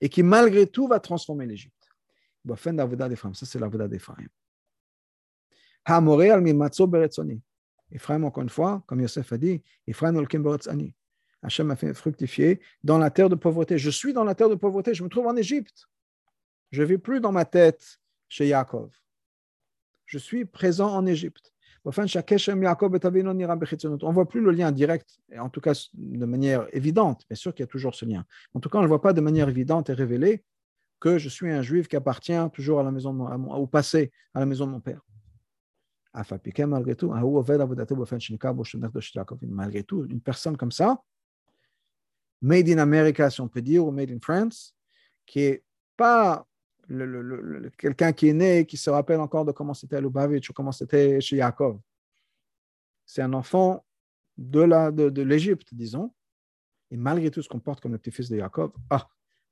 [0.00, 1.74] et qui malgré tout va transformer l'Égypte?
[2.46, 4.28] Ça, c'est l'avoda d'Ephraim.
[7.90, 10.94] Ephraim, encore une fois, comme Yosef a dit, Ephraim olkim ani.
[11.42, 13.78] Hachem m'a fait fructifier dans la terre de pauvreté.
[13.78, 15.88] Je suis dans la terre de pauvreté, je me trouve en Égypte.
[16.70, 18.90] Je ne vis plus dans ma tête chez Yaakov.
[20.06, 21.52] Je suis présent en Égypte.
[21.84, 27.24] On ne voit plus le lien direct, en tout cas de manière évidente.
[27.28, 28.24] Bien sûr qu'il y a toujours ce lien.
[28.52, 30.44] En tout cas, on ne le voit pas de manière évidente et révélée
[31.00, 33.16] que je suis un juif qui appartient toujours à la maison,
[33.54, 35.00] au passé, à la maison de mon père.
[39.42, 41.02] Malgré tout, une personne comme ça,
[42.40, 44.74] made in America, si on peut dire, ou made in France,
[45.26, 45.64] qui est
[45.96, 46.46] pas
[47.76, 50.72] quelqu'un qui est né, qui se rappelle encore de comment c'était à Lubavitch ou comment
[50.72, 51.78] c'était chez Yaakov.
[53.04, 53.84] C'est un enfant
[54.36, 56.14] de, la, de, l'Égypte, disons,
[56.90, 58.72] et malgré tout se comporte comme le petit-fils de Yaakov.
[58.88, 59.06] Ah,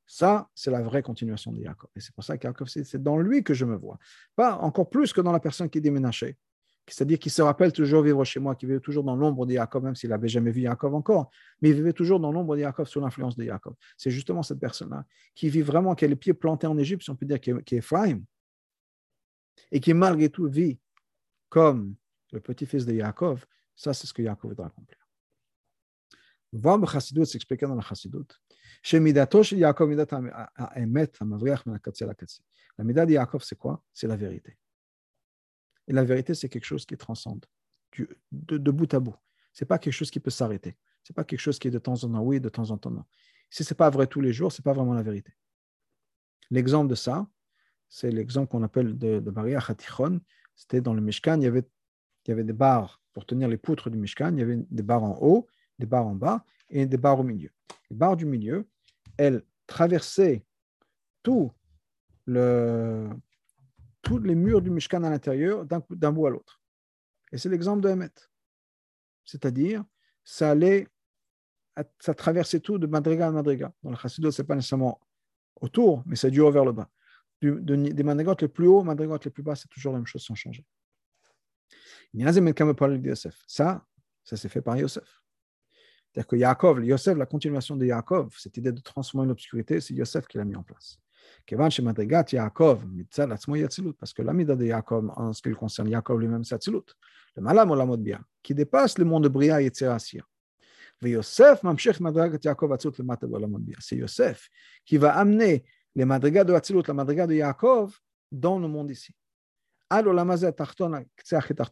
[0.07, 1.91] ça, c'est la vraie continuation de Yaakov.
[1.97, 3.99] Et c'est pour ça que c'est dans lui que je me vois.
[4.35, 6.39] Pas encore plus que dans la personne qui est déménagée
[6.89, 9.83] c'est-à-dire qu'il se rappelle toujours vivre chez moi, qui vivait toujours dans l'ombre de Yaakov,
[9.83, 12.87] même s'il n'avait jamais vu Yaakov encore, mais il vivait toujours dans l'ombre de Yaakov
[12.87, 13.75] sous l'influence de Yaakov.
[13.97, 17.11] C'est justement cette personne-là qui vit vraiment, qui a les pieds plantés en Égypte, si
[17.11, 17.83] on peut dire, qui est,
[19.73, 20.79] et qui malgré tout vit
[21.49, 21.97] comme
[22.33, 23.45] le petit-fils de Yaakov.
[23.75, 24.99] Ça, c'est ce que Yaakov doit accomplir.
[26.53, 28.29] Le Chassidut s'expliquer dans la Chassidut.
[28.93, 29.27] La mida
[33.07, 33.83] de Yaakov, c'est quoi?
[33.93, 34.57] C'est la vérité.
[35.89, 37.47] Et la vérité, c'est quelque chose qui transcende
[38.33, 39.17] de, bout à bout.
[39.53, 40.77] Ce n'est pas quelque chose qui peut s'arrêter.
[41.03, 42.79] Ce n'est pas quelque chose qui est de temps en temps oui, de temps en
[42.79, 43.05] temps non.
[43.51, 45.33] Si ce n'est pas vrai tous les jours, ce n'est pas vraiment la vérité.
[46.51, 47.29] L'exemple de ça,
[47.89, 49.61] c'est l'exemple qu'on appelle de, de Maria.
[50.55, 51.65] C'était dans le Mishkan, il y, avait,
[52.25, 54.33] il y avait des barres pour tenir les poutres du Mishkan.
[54.33, 55.47] Il y avait des barres en haut,
[55.79, 57.51] des barres en bas et des barres au milieu.
[57.91, 58.69] Les barres du milieu,
[59.17, 60.45] elles traversaient
[61.23, 61.53] tout
[62.25, 63.09] le,
[64.07, 66.61] tous les murs du Mishkan à l'intérieur d'un bout à l'autre.
[67.33, 68.13] Et c'est l'exemple de Hemet.
[69.25, 69.85] C'est-à-dire,
[70.23, 70.87] ça allait,
[71.99, 73.73] ça traversait tout de madriga à madriga.
[73.83, 75.01] Dans le chassidot, ce n'est pas nécessairement
[75.61, 76.89] autour, mais c'est du haut vers le bas.
[77.43, 80.37] des madrigotes les plus hauts, madrigotes les plus bas, c'est toujours la même chose sans
[80.37, 80.65] changer.
[83.49, 83.85] Ça,
[84.23, 85.21] ça s'est fait par Yosef.
[86.13, 90.29] C'est-à-dire que Yaakov, Yosef, la continuation de Yaakov, cette idée de transformer l'obscurité, c'est Yosef
[90.29, 91.01] qui l'a mis en place.
[91.45, 95.55] Kevan Shemedrigat Yaakov, Mitzad Atzmo Yatzilut, parce que l'amida de Yaakov, en ce qui le
[95.55, 96.85] concerne, Yaakov lui-même, c'est Atzilut.
[97.37, 100.23] Le Malam Olamot Bia, qui dépasse le monde de Bria et Tzirassia.
[101.03, 104.49] Yosef Mamshech Madrigat Yaakov Atzilut le C'est Yosef
[104.85, 107.99] qui va amener les madrigas de Atzilut, la madriga de Yaakov,
[108.31, 109.15] dans le monde ici.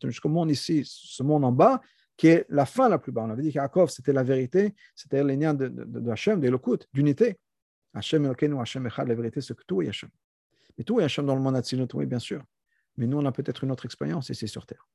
[0.04, 1.80] Jusqu'au monde ici, ce monde en bas,
[2.16, 3.22] qui est la fin la plus bas.
[3.22, 6.58] On avait dit qu'Yaakov, c'était la vérité, c'était l'union de, de, de Hachem, de
[6.92, 7.38] d'unité.
[7.94, 10.10] Hachem Elokenu, Hachem Echad, la vérité, c'est que tout est Hachem.
[10.76, 12.42] Mais tout est Hachem dans le monde Atzilut, oui, bien sûr.
[12.96, 14.88] Mais nous, on a peut-être une autre expérience ici sur Terre.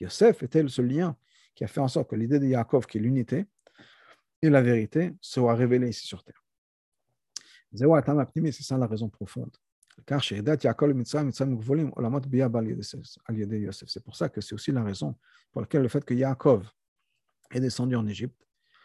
[0.00, 1.16] Yosef était ce lien
[1.54, 3.46] qui a fait en sorte que l'idée de Yaakov, qui est l'unité
[4.42, 6.42] et la vérité, soit révélée ici sur Terre?
[7.72, 9.56] C'est ça la raison profonde.
[10.06, 10.42] C'est
[14.04, 15.16] pour ça que c'est aussi la raison
[15.52, 16.68] pour laquelle le fait que Yaakov
[17.50, 18.40] est descendu en Égypte,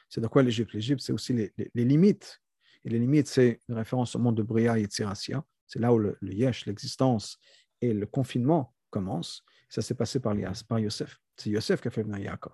[0.08, 0.74] c'est de quoi l'Égypte?
[0.74, 2.42] L'Égypte, c'est aussi les, limites.
[2.86, 5.44] Et les limites, c'est une référence au monde de Bria et Tzirasia.
[5.68, 7.38] C'est là où le, Yesh, l'existence
[7.82, 9.44] et le confinement commencent.
[9.70, 10.36] Ça s'est passé par,
[10.80, 11.20] Yosef.
[11.38, 12.54] C'est Yosef qui a fait venir Yaakov.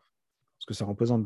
[0.59, 1.25] Ce que ça représente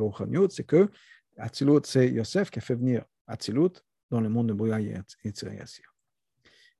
[0.51, 0.89] c'est que
[1.37, 3.81] Atzilut, c'est Yosef qui a fait venir Atzilut
[4.11, 5.85] dans le monde de Bria et Tzirasia.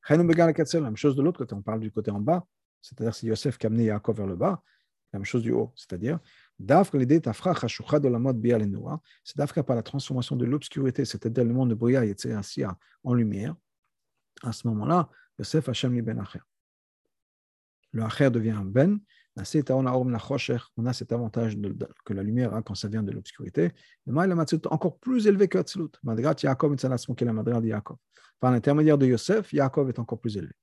[0.10, 2.46] La même chose de l'autre côté, on parle du côté en bas,
[2.82, 4.62] c'est-à-dire c'est Yosef qui a amené Yaakov vers le bas,
[5.12, 6.20] la même chose du haut, c'est-à-dire
[6.60, 6.68] c'est
[9.38, 12.16] d'Afka par la transformation de l'obscurité, c'est-à-dire le monde de Bria et
[13.04, 13.56] en lumière.
[14.44, 16.42] À ce moment-là, Yosef Hashem li ben Acher.
[17.92, 19.00] Le Acher devient un Ben,
[19.36, 21.58] on a cet avantage
[22.04, 23.72] que la lumière a quand ça vient de l'obscurité.
[24.06, 25.92] Le Maïla est encore plus élevé que Hatzilut.
[26.04, 27.98] Madrat Yaakov et la Madrat Yaakov.
[28.40, 30.54] Par l'intermédiaire de Yosef, Yaakov est encore plus élevé.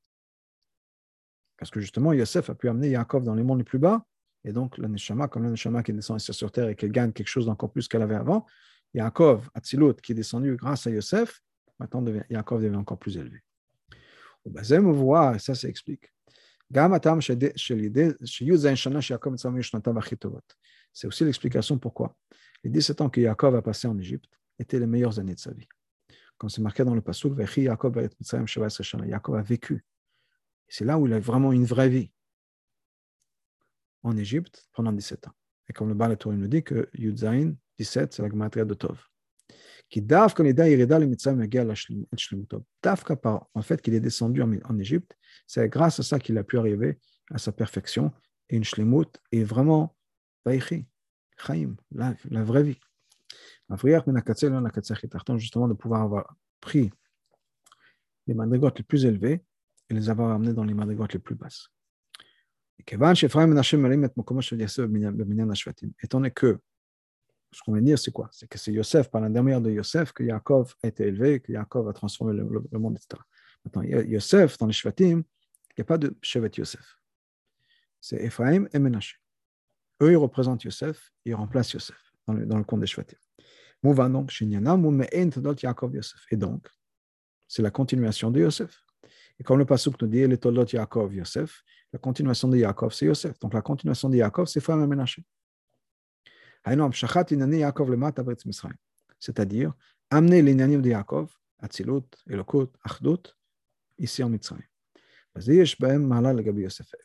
[1.57, 4.05] Parce que justement, Yosef a pu amener Yaakov dans les mondes les plus bas,
[4.47, 7.27] et donc le Neshama, comme le qui descend ici sur terre et qu'elle gagne quelque
[7.27, 8.47] chose d'encore plus qu'elle avait avant,
[8.95, 11.43] Yaakov, Hatzilut, qui est descendu grâce à Yosef,
[11.81, 13.43] maintenant Yaakov devient encore plus élevé.
[14.45, 16.13] Au Bazem, on voit, ça, ça explique.
[20.93, 22.17] C'est aussi l'explication pourquoi.
[22.63, 24.31] Les 17 ans que Yaakov a passé en Égypte
[24.61, 25.67] étaient les meilleures années de sa vie.
[26.39, 29.85] Comme c'est marqué dans le Pasuk, Yaakov a vécu.
[30.69, 32.13] C'est là où il a vraiment une vraie vie.
[34.07, 35.33] En Égypte, pendant 17 ans.
[35.69, 39.03] Et comme le Baal nous dit que Yudzaïn, 17, c'est la gematria de Tov.
[39.89, 40.47] Qui dafka
[43.17, 45.17] par en fait qu'il est descendu en, Égypte,
[45.49, 47.01] c'est grâce à ça qu'il a pu arriver
[47.33, 48.13] à sa perfection
[48.49, 49.97] et une shlemut est vraiment
[50.45, 50.87] vaichi,
[51.37, 52.79] chaim, la, la vraie vie.
[55.37, 56.93] Justement, de pouvoir avoir pris
[58.29, 59.45] les madrigotes les plus élevées
[59.91, 61.71] et les avoir amenés dans les madrigotes les plus basses.
[66.03, 66.59] Étant donné que
[67.53, 70.23] ce qu'on veut dire, c'est quoi C'est que c'est Yosef, par l'intermédiaire de Yosef, que
[70.23, 73.23] Yaakov a été élevé, que Yaakov a transformé le, monde, etc.
[73.65, 76.99] Maintenant, Yosef, dans les Shvatim, il n'y a pas de Shevet Yosef.
[78.01, 79.21] C'est Ephraim et Menashe.
[80.03, 83.17] Eux, ils représentent Yosef, ils remplacent Yosef dans le, dans le compte des Shvatim.
[83.83, 84.31] donc,
[86.31, 86.69] Et donc,
[87.49, 88.86] c'est la continuation de Yosef.
[89.39, 93.07] Et comme le Pasuk nous dit, les Tolot Yaakov, Yosef, la continuation de Yaakov, c'est
[93.07, 93.39] Yosef.
[93.39, 95.21] Donc, la continuation de Yaakov, c'est et Menashe.
[99.19, 99.73] C'est-à-dire,
[100.11, 103.35] amener les Nyanim de Yaakov, Atzilut, Elokut, Achdut,
[103.99, 104.65] ici en Mitzrayim.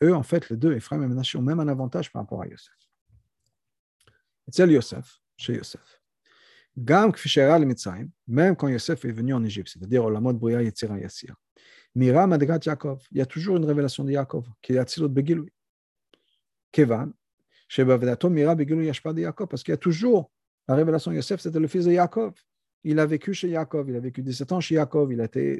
[0.02, 2.46] Eux, en fait, les deux, Ephraim et Menashe, ont même un avantage par rapport à
[2.46, 2.74] Yosef.
[4.48, 6.00] C'est Yosef, chez Yosef.
[6.76, 11.36] Gam le même quand Yosef est venu en Égypte, c'est-à-dire la mode Bria Yetzira Yassir.
[11.94, 15.50] Mira Madgat Yaakov, il y a toujours une révélation de Yaakov, qui est Atzilut Begilui.
[16.72, 17.12] Kevan,
[17.74, 20.30] parce qu'il y a toujours
[20.68, 22.32] la révélation de Yosef, c'était le fils de Yaakov.
[22.84, 25.10] Il a vécu chez Yaakov, il a vécu 17 ans chez Yaakov,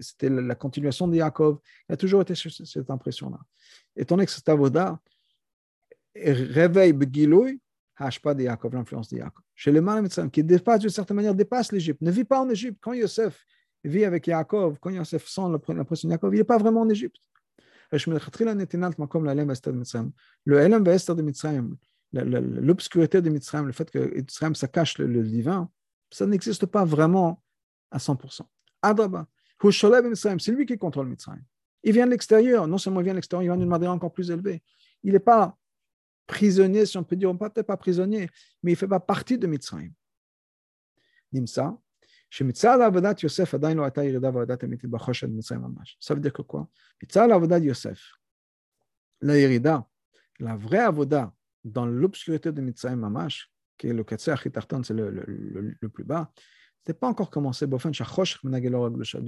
[0.01, 1.59] c'était la continuation de Yaakov.
[1.89, 3.39] Il a toujours été cette impression-là.
[3.95, 5.01] Étant donné que cet avoda
[6.15, 7.61] réveille Begiloui,
[8.01, 9.45] de Yaakov, l'influence de Yaakov.
[9.55, 12.79] Chez les Malam qui dépasse d'une certaine manière, dépasse l'Égypte, ne vit pas en Égypte.
[12.81, 13.47] Quand Yosef
[13.85, 17.21] vit avec Yaakov, quand Yosef sent l'impression de Yaakov, il n'est pas vraiment en Égypte.
[17.93, 17.99] Le
[20.59, 21.77] Elam Esther de Mitzrayim,
[22.13, 25.69] l'obscurité de Mitzrayim, le fait que Mitzrayim, ça cache le, divin,
[26.11, 27.43] ça n'existe pas vraiment
[27.91, 28.43] à 100%.
[28.81, 29.27] Adraba,
[29.61, 31.43] c'est lui qui contrôle Mitzrayim.
[31.85, 34.13] Il vient de l'extérieur, non seulement il vient de l'extérieur, il vient d'une manière encore
[34.13, 34.63] plus élevée.
[35.03, 35.57] Il n'est pas
[36.27, 38.29] prisonnier, si on peut dire, peut-être pas prisonnier,
[38.63, 39.93] mais il ne fait pas partie de Mitzrayim.
[41.33, 41.77] Nimsa,
[46.01, 46.67] ça veut dire que quoi
[47.59, 48.13] Yosef,
[49.21, 49.87] la Yerida,
[50.41, 55.77] la vraie avoda dans l'obscurité de Mitzrayim Mamash, qui est le Ketser Achitarton, c'est le,
[55.93, 56.33] plus bas,
[56.89, 57.77] n'est pas encore commencé d'une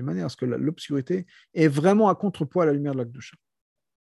[0.03, 3.37] manière à ce que l'obscurité est vraiment à contrepoids à la lumière de la Gdusha.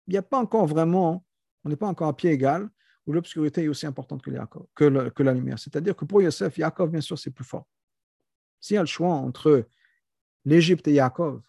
[0.06, 1.24] Il n'y a pas encore vraiment,
[1.64, 2.70] on n'est pas encore à pied égal,
[3.04, 4.30] où l'obscurité est aussi importante que,
[4.74, 5.58] que la lumière.
[5.58, 7.66] C'est-à-dire que pour Yosef, Yaakov, bien sûr, c'est plus fort.
[8.66, 9.68] S'il y a le choix entre
[10.44, 11.40] l'Égypte et Yaakov,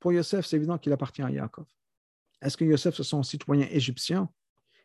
[0.00, 1.66] pour Yosef, c'est évident qu'il appartient à Yaakov.
[2.42, 4.28] Est-ce que Yosef se sent citoyen égyptien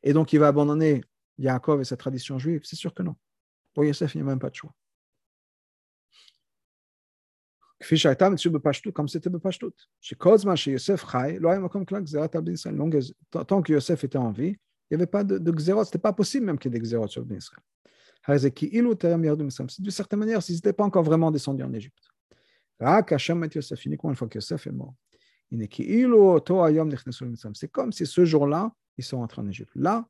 [0.04, 1.04] et donc il va abandonner
[1.40, 2.62] Yaakov et sa tradition juive?
[2.66, 3.16] C'est sûr que non.
[3.74, 4.76] Pour Yosef, il n'y a même pas de choix.
[11.72, 13.46] comme.
[13.48, 14.56] Tant que Yosef était en vie,
[14.92, 16.86] il n'y avait pas de, de ce n'était pas possible même qu'il y ait des
[16.86, 17.64] xérot sur Israël.
[18.28, 22.10] D'une certaine manière s'ils n'étaient pas encore vraiment descendus en Égypte.
[22.80, 24.96] Une fois que Yosef est mort.
[27.54, 29.72] C'est comme si ce jour-là, ils sont entrés en Égypte.
[29.76, 30.08] Là,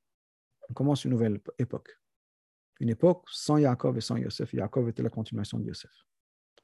[0.70, 2.00] on commence une nouvelle époque.
[2.80, 4.54] Une époque sans Yaakov et sans Yosef.
[4.54, 5.92] Yaakov était la continuation de Yosef.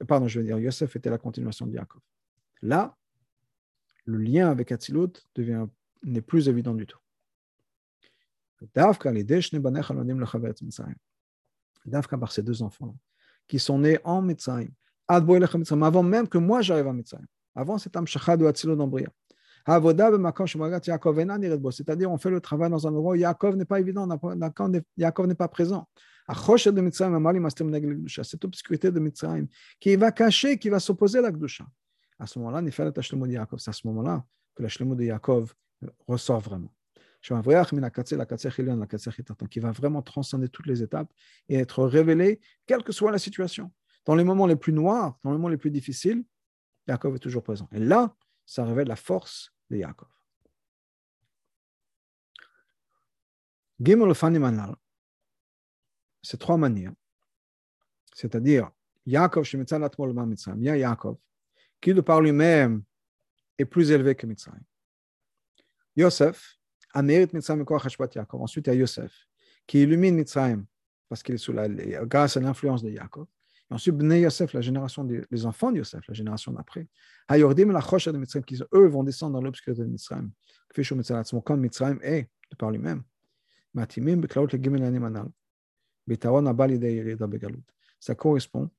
[0.01, 2.01] Euh, pardon, je veux dire, Yosef était la continuation de Yaakov.
[2.61, 2.95] Là,
[4.05, 5.13] le lien avec Atzilut
[6.03, 6.99] n'est plus évident du tout.
[11.88, 12.95] Davka par ces deux enfants
[13.47, 14.69] qui sont nés en Mitzrayim,
[15.07, 17.25] avant même que moi j'arrive en Mitzrayim.
[17.55, 19.07] Avant, c'est Amshachad ou Atzilot d'Ambria.
[19.65, 20.11] C'est-à-dire,
[22.11, 24.07] on fait le travail dans un endroit où Yaakov n'est pas évident,
[24.95, 25.88] Yaakov n'est pas présent.
[26.29, 26.77] Cette
[28.45, 29.47] obscurité de Mitzrayim
[29.79, 31.65] qui va cacher, qui va s'opposer à la Gdusha.
[32.19, 33.15] À ce moment-là, c'est à ce
[33.88, 34.23] moment-là
[34.55, 35.53] que la de Yaakov
[36.07, 36.71] ressort vraiment.
[37.22, 37.41] Qui va
[39.72, 41.11] vraiment transcender toutes les étapes
[41.49, 43.72] et être révélé, quelle que soit la situation.
[44.05, 46.24] Dans les moments les plus noirs, dans les moments les plus difficiles,
[46.88, 47.68] Yaakov est toujours présent.
[47.74, 48.15] Et là,
[48.45, 50.07] ça révèle la force de Yaakov.
[53.80, 54.76] Gimel Fanimanal,
[56.22, 56.93] c'est trois manières.
[58.13, 58.72] C'est-à-dire,
[59.05, 59.45] Yaakov,
[61.80, 62.84] qui de par lui-même
[63.57, 64.63] est plus élevé que Mitzrayim.
[65.95, 66.57] Yosef,
[66.97, 68.41] Amérit Mitzrayim Yaakov.
[68.41, 69.13] Ensuite, il y a Yosef,
[69.67, 70.65] qui illumine Mitzrayim,
[71.07, 73.27] parce qu'il est sous la, grâce à l'influence de Yaakov.
[73.69, 76.87] Et ensuite, Bnei Yosef, la génération des les enfants de Yosef, la génération d'après.
[77.27, 80.31] Hayordim la Chosha de Mitzrayim, qui eux vont descendre dans l'obscurité de Mitzrayim.
[81.45, 83.03] Comme Mitzrayim est, de par lui-même.
[83.75, 85.29] Matimim Beklaut le Gimel Animanal.
[86.07, 87.63] Betaron Abal Begalut.
[87.99, 88.71] Ça correspond,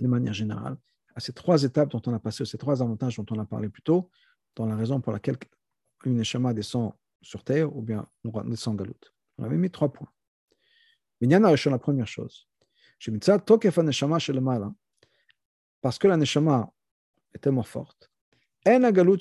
[0.00, 0.76] de manière générale,
[1.14, 3.68] à ces trois étapes dont on a passé, ces trois avantages dont on a parlé
[3.68, 4.10] plus tôt,
[4.56, 5.36] dans la raison pour laquelle
[6.04, 6.92] une neshama descend
[7.22, 8.94] sur terre ou bien on descend galout.
[9.38, 10.10] On avait mis trois points.
[11.20, 12.48] la première chose,
[15.80, 16.72] parce que la neshama
[17.34, 18.10] est tellement forte,
[18.66, 19.16] la galout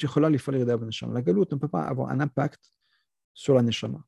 [1.51, 2.73] ne peut pas avoir un impact
[3.33, 4.03] sur la neshama.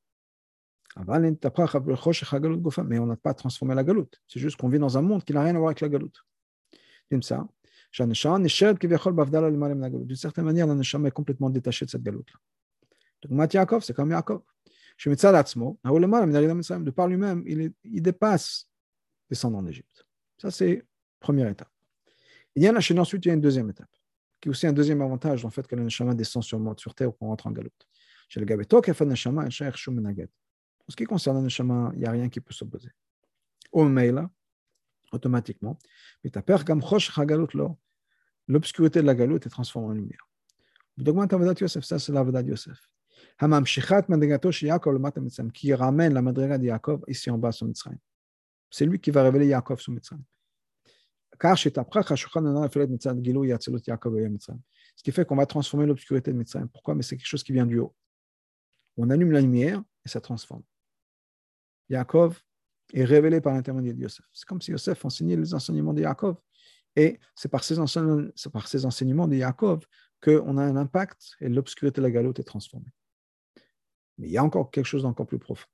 [0.97, 4.21] Mais on n'a pas transformé la galoute.
[4.27, 6.25] C'est juste qu'on vit dans un monde qui n'a rien à voir avec la galoute.
[7.09, 7.21] D'une
[10.15, 12.39] certaine manière, la neshama est complètement détachée de cette galoute-là.
[13.23, 14.41] Donc, Yaakov, c'est comme Yaakov.
[15.05, 18.67] De par lui-même, il, il dépasse
[19.29, 20.05] descendre en Égypte.
[20.37, 20.83] Ça, c'est
[21.19, 21.71] première étape.
[22.55, 23.89] Il y a la ensuite, il y a une deuxième étape,
[24.41, 27.13] qui est aussi un deuxième avantage, en fait, que le Neshama descend sur, sur terre
[27.13, 27.87] pour rentrer en galoute.
[28.27, 32.53] Chez le Neshama, En ce qui concerne le Neshama, il n'y a rien qui peut
[32.53, 32.89] s'opposer.
[33.71, 34.27] Au mail,
[35.11, 35.79] automatiquement,
[38.47, 40.27] l'obscurité de la galoute est transformée en lumière.
[41.83, 42.90] Ça, c'est la Yosef.
[45.51, 47.97] Qui ramène la madriga de Yaakov ici en bas sur Mitzrayim.
[48.69, 50.23] C'est lui qui va révéler Yaakov sur Mitzrayim.
[54.95, 56.67] Ce qui fait qu'on va transformer l'obscurité de Mitzrayim.
[56.67, 57.95] Pourquoi Mais c'est quelque chose qui vient du haut.
[58.97, 60.61] On allume la lumière et ça transforme.
[61.89, 62.39] Yaakov
[62.93, 64.25] est révélé par l'intermédiaire de Yosef.
[64.33, 66.35] C'est comme si Yosef enseignait les enseignements de Yaakov.
[66.95, 69.83] Et c'est par ces enseignements de Yaakov
[70.21, 72.91] qu'on a un impact et l'obscurité de la galoute est transformée.
[74.17, 75.67] Mais il y a encore quelque chose d'encore plus profond.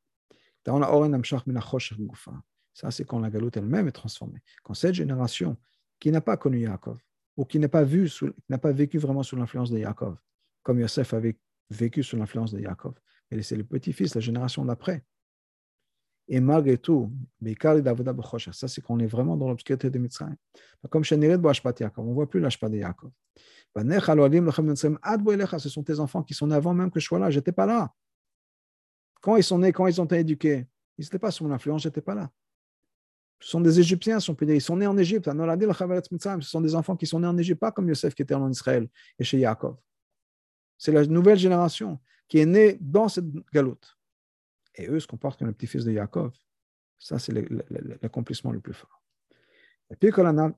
[2.74, 4.42] Ça, c'est quand la galoute elle-même est transformée.
[4.64, 5.58] Quand cette génération
[6.00, 7.00] qui n'a pas connu Yaakov,
[7.38, 8.12] ou qui n'a pas, vu
[8.50, 10.18] n'a pas vécu vraiment sous l'influence de Yaakov,
[10.64, 11.38] comme Yosef avait
[11.70, 12.96] vécu sous l'influence de Yaakov,
[13.32, 15.04] mais c'est le petit-fils, la génération d'après.
[16.28, 17.12] Et malgré tout,
[18.52, 20.36] ça c'est qu'on est vraiment dans l'obscurité de Mitzrayim.
[20.90, 21.18] Comme on
[22.04, 23.12] ne voit plus l'ashpa de Yaakov.
[25.60, 27.66] Ce sont tes enfants qui sont avant même que je sois là, je n'étais pas
[27.66, 27.94] là.
[29.28, 30.66] Quand ils sont nés, quand ils ont été éduqués,
[30.98, 32.32] ils n'étaient pas sous mon influence, je n'étais pas là.
[33.42, 34.56] Ce sont des Égyptiens, dire.
[34.56, 35.30] Ils sont nés en Égypte.
[35.30, 38.50] Ce sont des enfants qui sont nés en Égypte, pas comme Yosef qui était en
[38.50, 38.88] Israël
[39.20, 39.76] et chez Yaakov.
[40.78, 42.00] C'est la nouvelle génération
[42.30, 43.98] qui est née dans cette galoute.
[44.76, 46.32] Et eux se comportent comme le petit-fils de Yaakov.
[46.98, 47.34] Ça, c'est
[48.02, 49.04] l'accomplissement le plus fort.
[49.92, 50.10] Et puis.
[50.10, 50.56] Maintenant,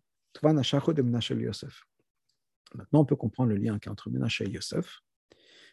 [2.92, 5.00] on peut comprendre le lien entre Menaché et Yosef.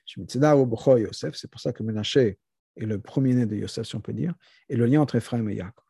[0.07, 2.39] C'est pour ça que Menaché
[2.77, 4.35] est le premier-né de Yosef, si on peut dire,
[4.69, 5.85] et le lien entre Ephraim et Yaakov.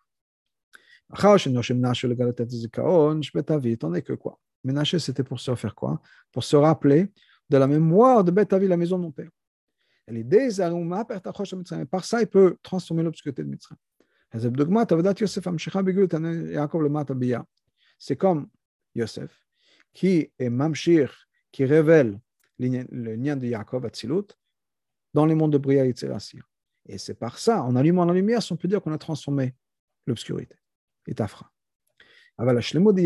[3.78, 4.40] Tandis que quoi?
[4.64, 6.00] Menaché, c'était pour se faire quoi?
[6.32, 7.12] Pour se rappeler
[7.48, 9.30] de la mémoire de Beth la maison de mon père.
[10.08, 10.24] Et
[11.84, 13.78] par ça, il peut transformer l'obscurité de Mitzrayim.
[17.98, 18.48] C'est comme
[18.94, 19.46] Yosef,
[19.92, 22.20] qui est Mamshir, qui révèle
[22.58, 24.26] le lien de Yaakov à Tzilut
[25.14, 26.48] dans les mondes de Bria et Tzerasir.
[26.88, 29.54] Et c'est par ça, en allumant la lumière, on peut dire qu'on a transformé
[30.06, 30.56] l'obscurité.
[31.06, 31.50] Et Tafra.
[32.38, 33.00] Mais la de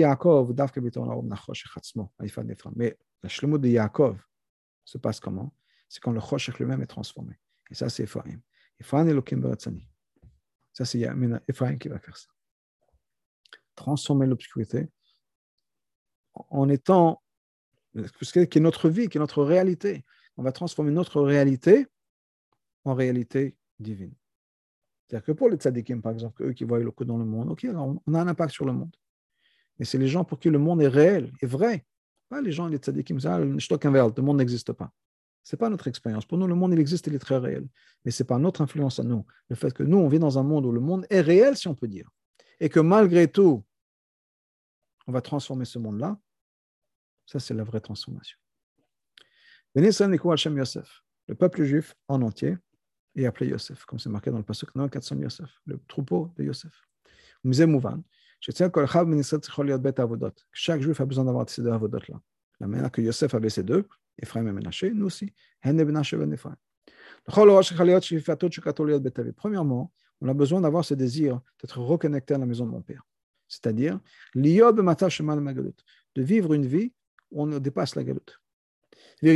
[3.68, 4.22] Yaakov
[4.84, 5.54] se passe comment?
[5.88, 7.38] C'est quand le Choshech lui-même est transformé.
[7.70, 8.40] Et ça, c'est Ephraim.
[8.78, 9.88] Ephraim est Lokim Baratzani.
[10.72, 11.06] Ça, c'est
[11.48, 12.28] Ephraim qui va faire ça.
[13.76, 14.88] Transformer l'obscurité
[16.34, 17.22] en étant
[17.94, 20.04] ce qui est notre vie, qui est notre réalité.
[20.36, 21.86] On va transformer notre réalité
[22.84, 24.14] en réalité divine.
[25.06, 27.50] C'est-à-dire que pour les tzadikim, par exemple, eux qui voient le coup dans le monde,
[27.50, 28.94] ok, on a un impact sur le monde.
[29.78, 31.84] Mais c'est les gens pour qui le monde est réel, est vrai.
[32.28, 34.92] Pas les gens, les tzadikim, ça, le monde n'existe pas.
[35.42, 36.26] Ce n'est pas notre expérience.
[36.26, 37.66] Pour nous, le monde, il existe, il est très réel.
[38.04, 39.26] Mais ce n'est pas notre influence à nous.
[39.48, 41.66] Le fait que nous, on vit dans un monde où le monde est réel, si
[41.66, 42.08] on peut dire.
[42.60, 43.64] Et que malgré tout,
[45.06, 46.18] on va transformer ce monde-là.
[47.26, 48.38] Ça, c'est la vraie transformation.
[49.74, 52.56] Le peuple juif en entier
[53.14, 56.86] est appelé Yosef, comme c'est marqué dans le passage 400 Yosef, le troupeau de Yosef.
[60.52, 62.20] Chaque juif a besoin d'avoir ces deux avodot-là.
[62.60, 63.86] La manière que Yosef avait ces deux,
[64.18, 65.32] Ephraim et Menaché, nous aussi.
[69.36, 73.02] Premièrement, on a besoin d'avoir ce désir d'être reconnecté à la maison de mon père.
[73.48, 73.98] C'est-à-dire,
[74.34, 76.92] de vivre une vie
[77.30, 78.39] où on dépasse la galoute.
[79.22, 79.32] La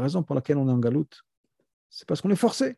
[0.00, 1.22] raison pour laquelle on est en galoute,
[1.90, 2.76] c'est parce qu'on est forcé.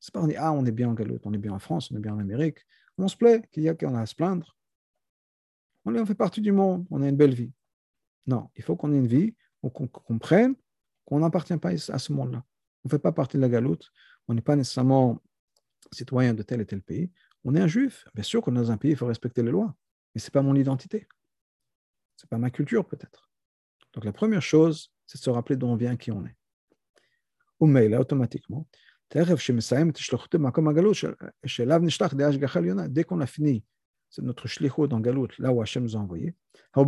[0.00, 1.90] C'est pas on dit, ah, on est bien en galoute, on est bien en France,
[1.92, 2.58] on est bien en Amérique.
[2.98, 4.56] On se plaît qu'il y a qu'on a à se plaindre.
[5.84, 7.52] On, fait partie du monde, on a une belle vie.
[8.26, 10.54] Non, il faut qu'on ait une vie où qu'on comprenne
[11.04, 12.44] qu'on n'appartient pas à ce monde-là.
[12.84, 13.90] On ne fait pas partie de la galoute,
[14.28, 15.20] on n'est pas nécessairement
[15.92, 17.10] citoyen de tel et tel pays.
[17.44, 18.06] On est un juif.
[18.14, 19.74] Bien sûr qu'on est dans un pays, il faut respecter les lois,
[20.14, 21.08] mais ce n'est pas mon identité.
[22.22, 23.28] Ce n'est pas ma culture, peut-être.
[23.94, 26.36] Donc la première chose, c'est de se rappeler d'où on vient, qui on est.
[27.58, 28.68] Ou mail, automatiquement.
[29.10, 29.24] Dès
[33.04, 33.64] qu'on a fini
[34.12, 36.34] c'est notre shlichut dans Galout, là où Hachem nous a envoyé.
[36.76, 36.84] On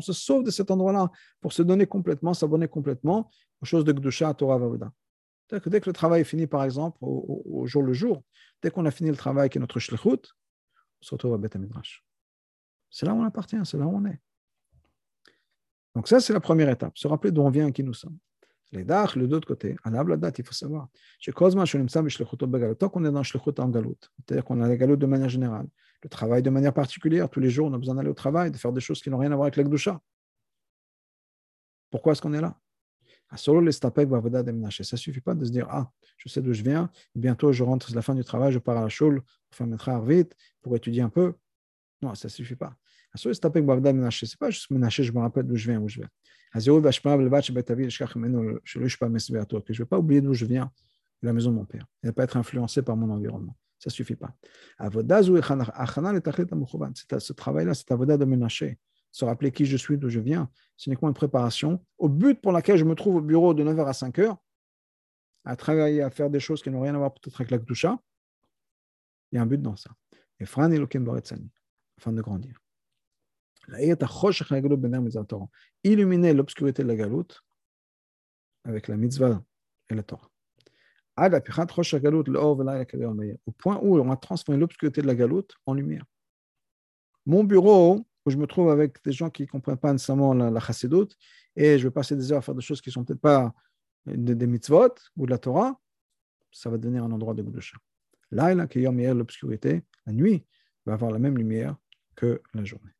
[0.00, 3.30] se sauve de cet endroit-là pour se donner complètement, s'abonner complètement
[3.62, 4.92] aux choses de Gdusha, Torah, Vavoda.
[5.48, 8.24] Dès que le travail est fini, par exemple, au, jour le jour,
[8.62, 11.54] dès qu'on a fini le travail qui est notre shlichut, on se retrouve à Beth
[11.54, 12.03] Midrash.
[12.94, 14.20] C'est là où on appartient, c'est là où on est.
[15.96, 18.16] Donc ça, c'est la première étape, se rappeler d'où on vient et qui nous sommes.
[18.70, 20.86] Les dach, le d'autre côté, à la date, il faut savoir.
[21.20, 25.66] Tant qu'on est dans le en galoute, c'est-à-dire qu'on a la galoute de manière générale,
[26.04, 28.58] le travail de manière particulière, tous les jours, on a besoin d'aller au travail, de
[28.58, 30.00] faire des choses qui n'ont rien à voir avec l'Ekdusha.
[31.90, 32.56] Pourquoi est-ce qu'on est là?
[33.36, 37.64] Ça ne suffit pas de se dire Ah, je sais d'où je viens, bientôt je
[37.64, 39.20] rentre, c'est la fin du travail, je pars à la choule
[39.50, 41.34] pour faire mes vite, pour étudier un peu.
[42.02, 42.76] Non, ça ne suffit pas.
[43.14, 43.34] Ce n'est
[44.38, 46.08] pas juste Menaché, je me rappelle d'où je viens, où je vais.
[46.56, 46.80] Je ne
[49.78, 50.72] vais pas oublier d'où je viens,
[51.22, 51.86] de la maison de mon père.
[52.02, 53.56] Il ne va pas être influencé par mon environnement.
[53.78, 54.34] Ça ne suffit pas.
[57.18, 58.78] Ce travail-là, c'est avoda de Menaché.
[59.12, 62.50] Se rappeler qui je suis, d'où je viens, ce n'est qu'une préparation au but pour
[62.50, 64.36] laquelle je me trouve au bureau de 9h à 5h,
[65.44, 67.96] à travailler, à faire des choses qui n'ont rien à voir peut-être avec la Kdusha.
[69.30, 69.90] Il y a un but dans ça.
[70.40, 70.68] Et Fran
[71.96, 72.63] afin de grandir
[75.82, 77.42] illuminer l'obscurité de la galoute
[78.64, 79.42] avec la mitzvah
[79.90, 80.30] et la Torah.
[81.16, 81.30] Au
[83.52, 86.04] point où on a transformé l'obscurité de la galoute en lumière.
[87.26, 90.50] Mon bureau, où je me trouve avec des gens qui ne comprennent pas nécessairement la,
[90.50, 90.60] la
[91.56, 93.54] et je vais passer des heures à faire des choses qui ne sont peut-être pas
[94.06, 95.78] des, mitzvot ou de la Torah,
[96.50, 97.76] ça va devenir un endroit de Gudusha.
[98.30, 100.44] Là, l'obscurité, la nuit,
[100.86, 101.76] va avoir la même lumière
[102.16, 102.90] que la journée.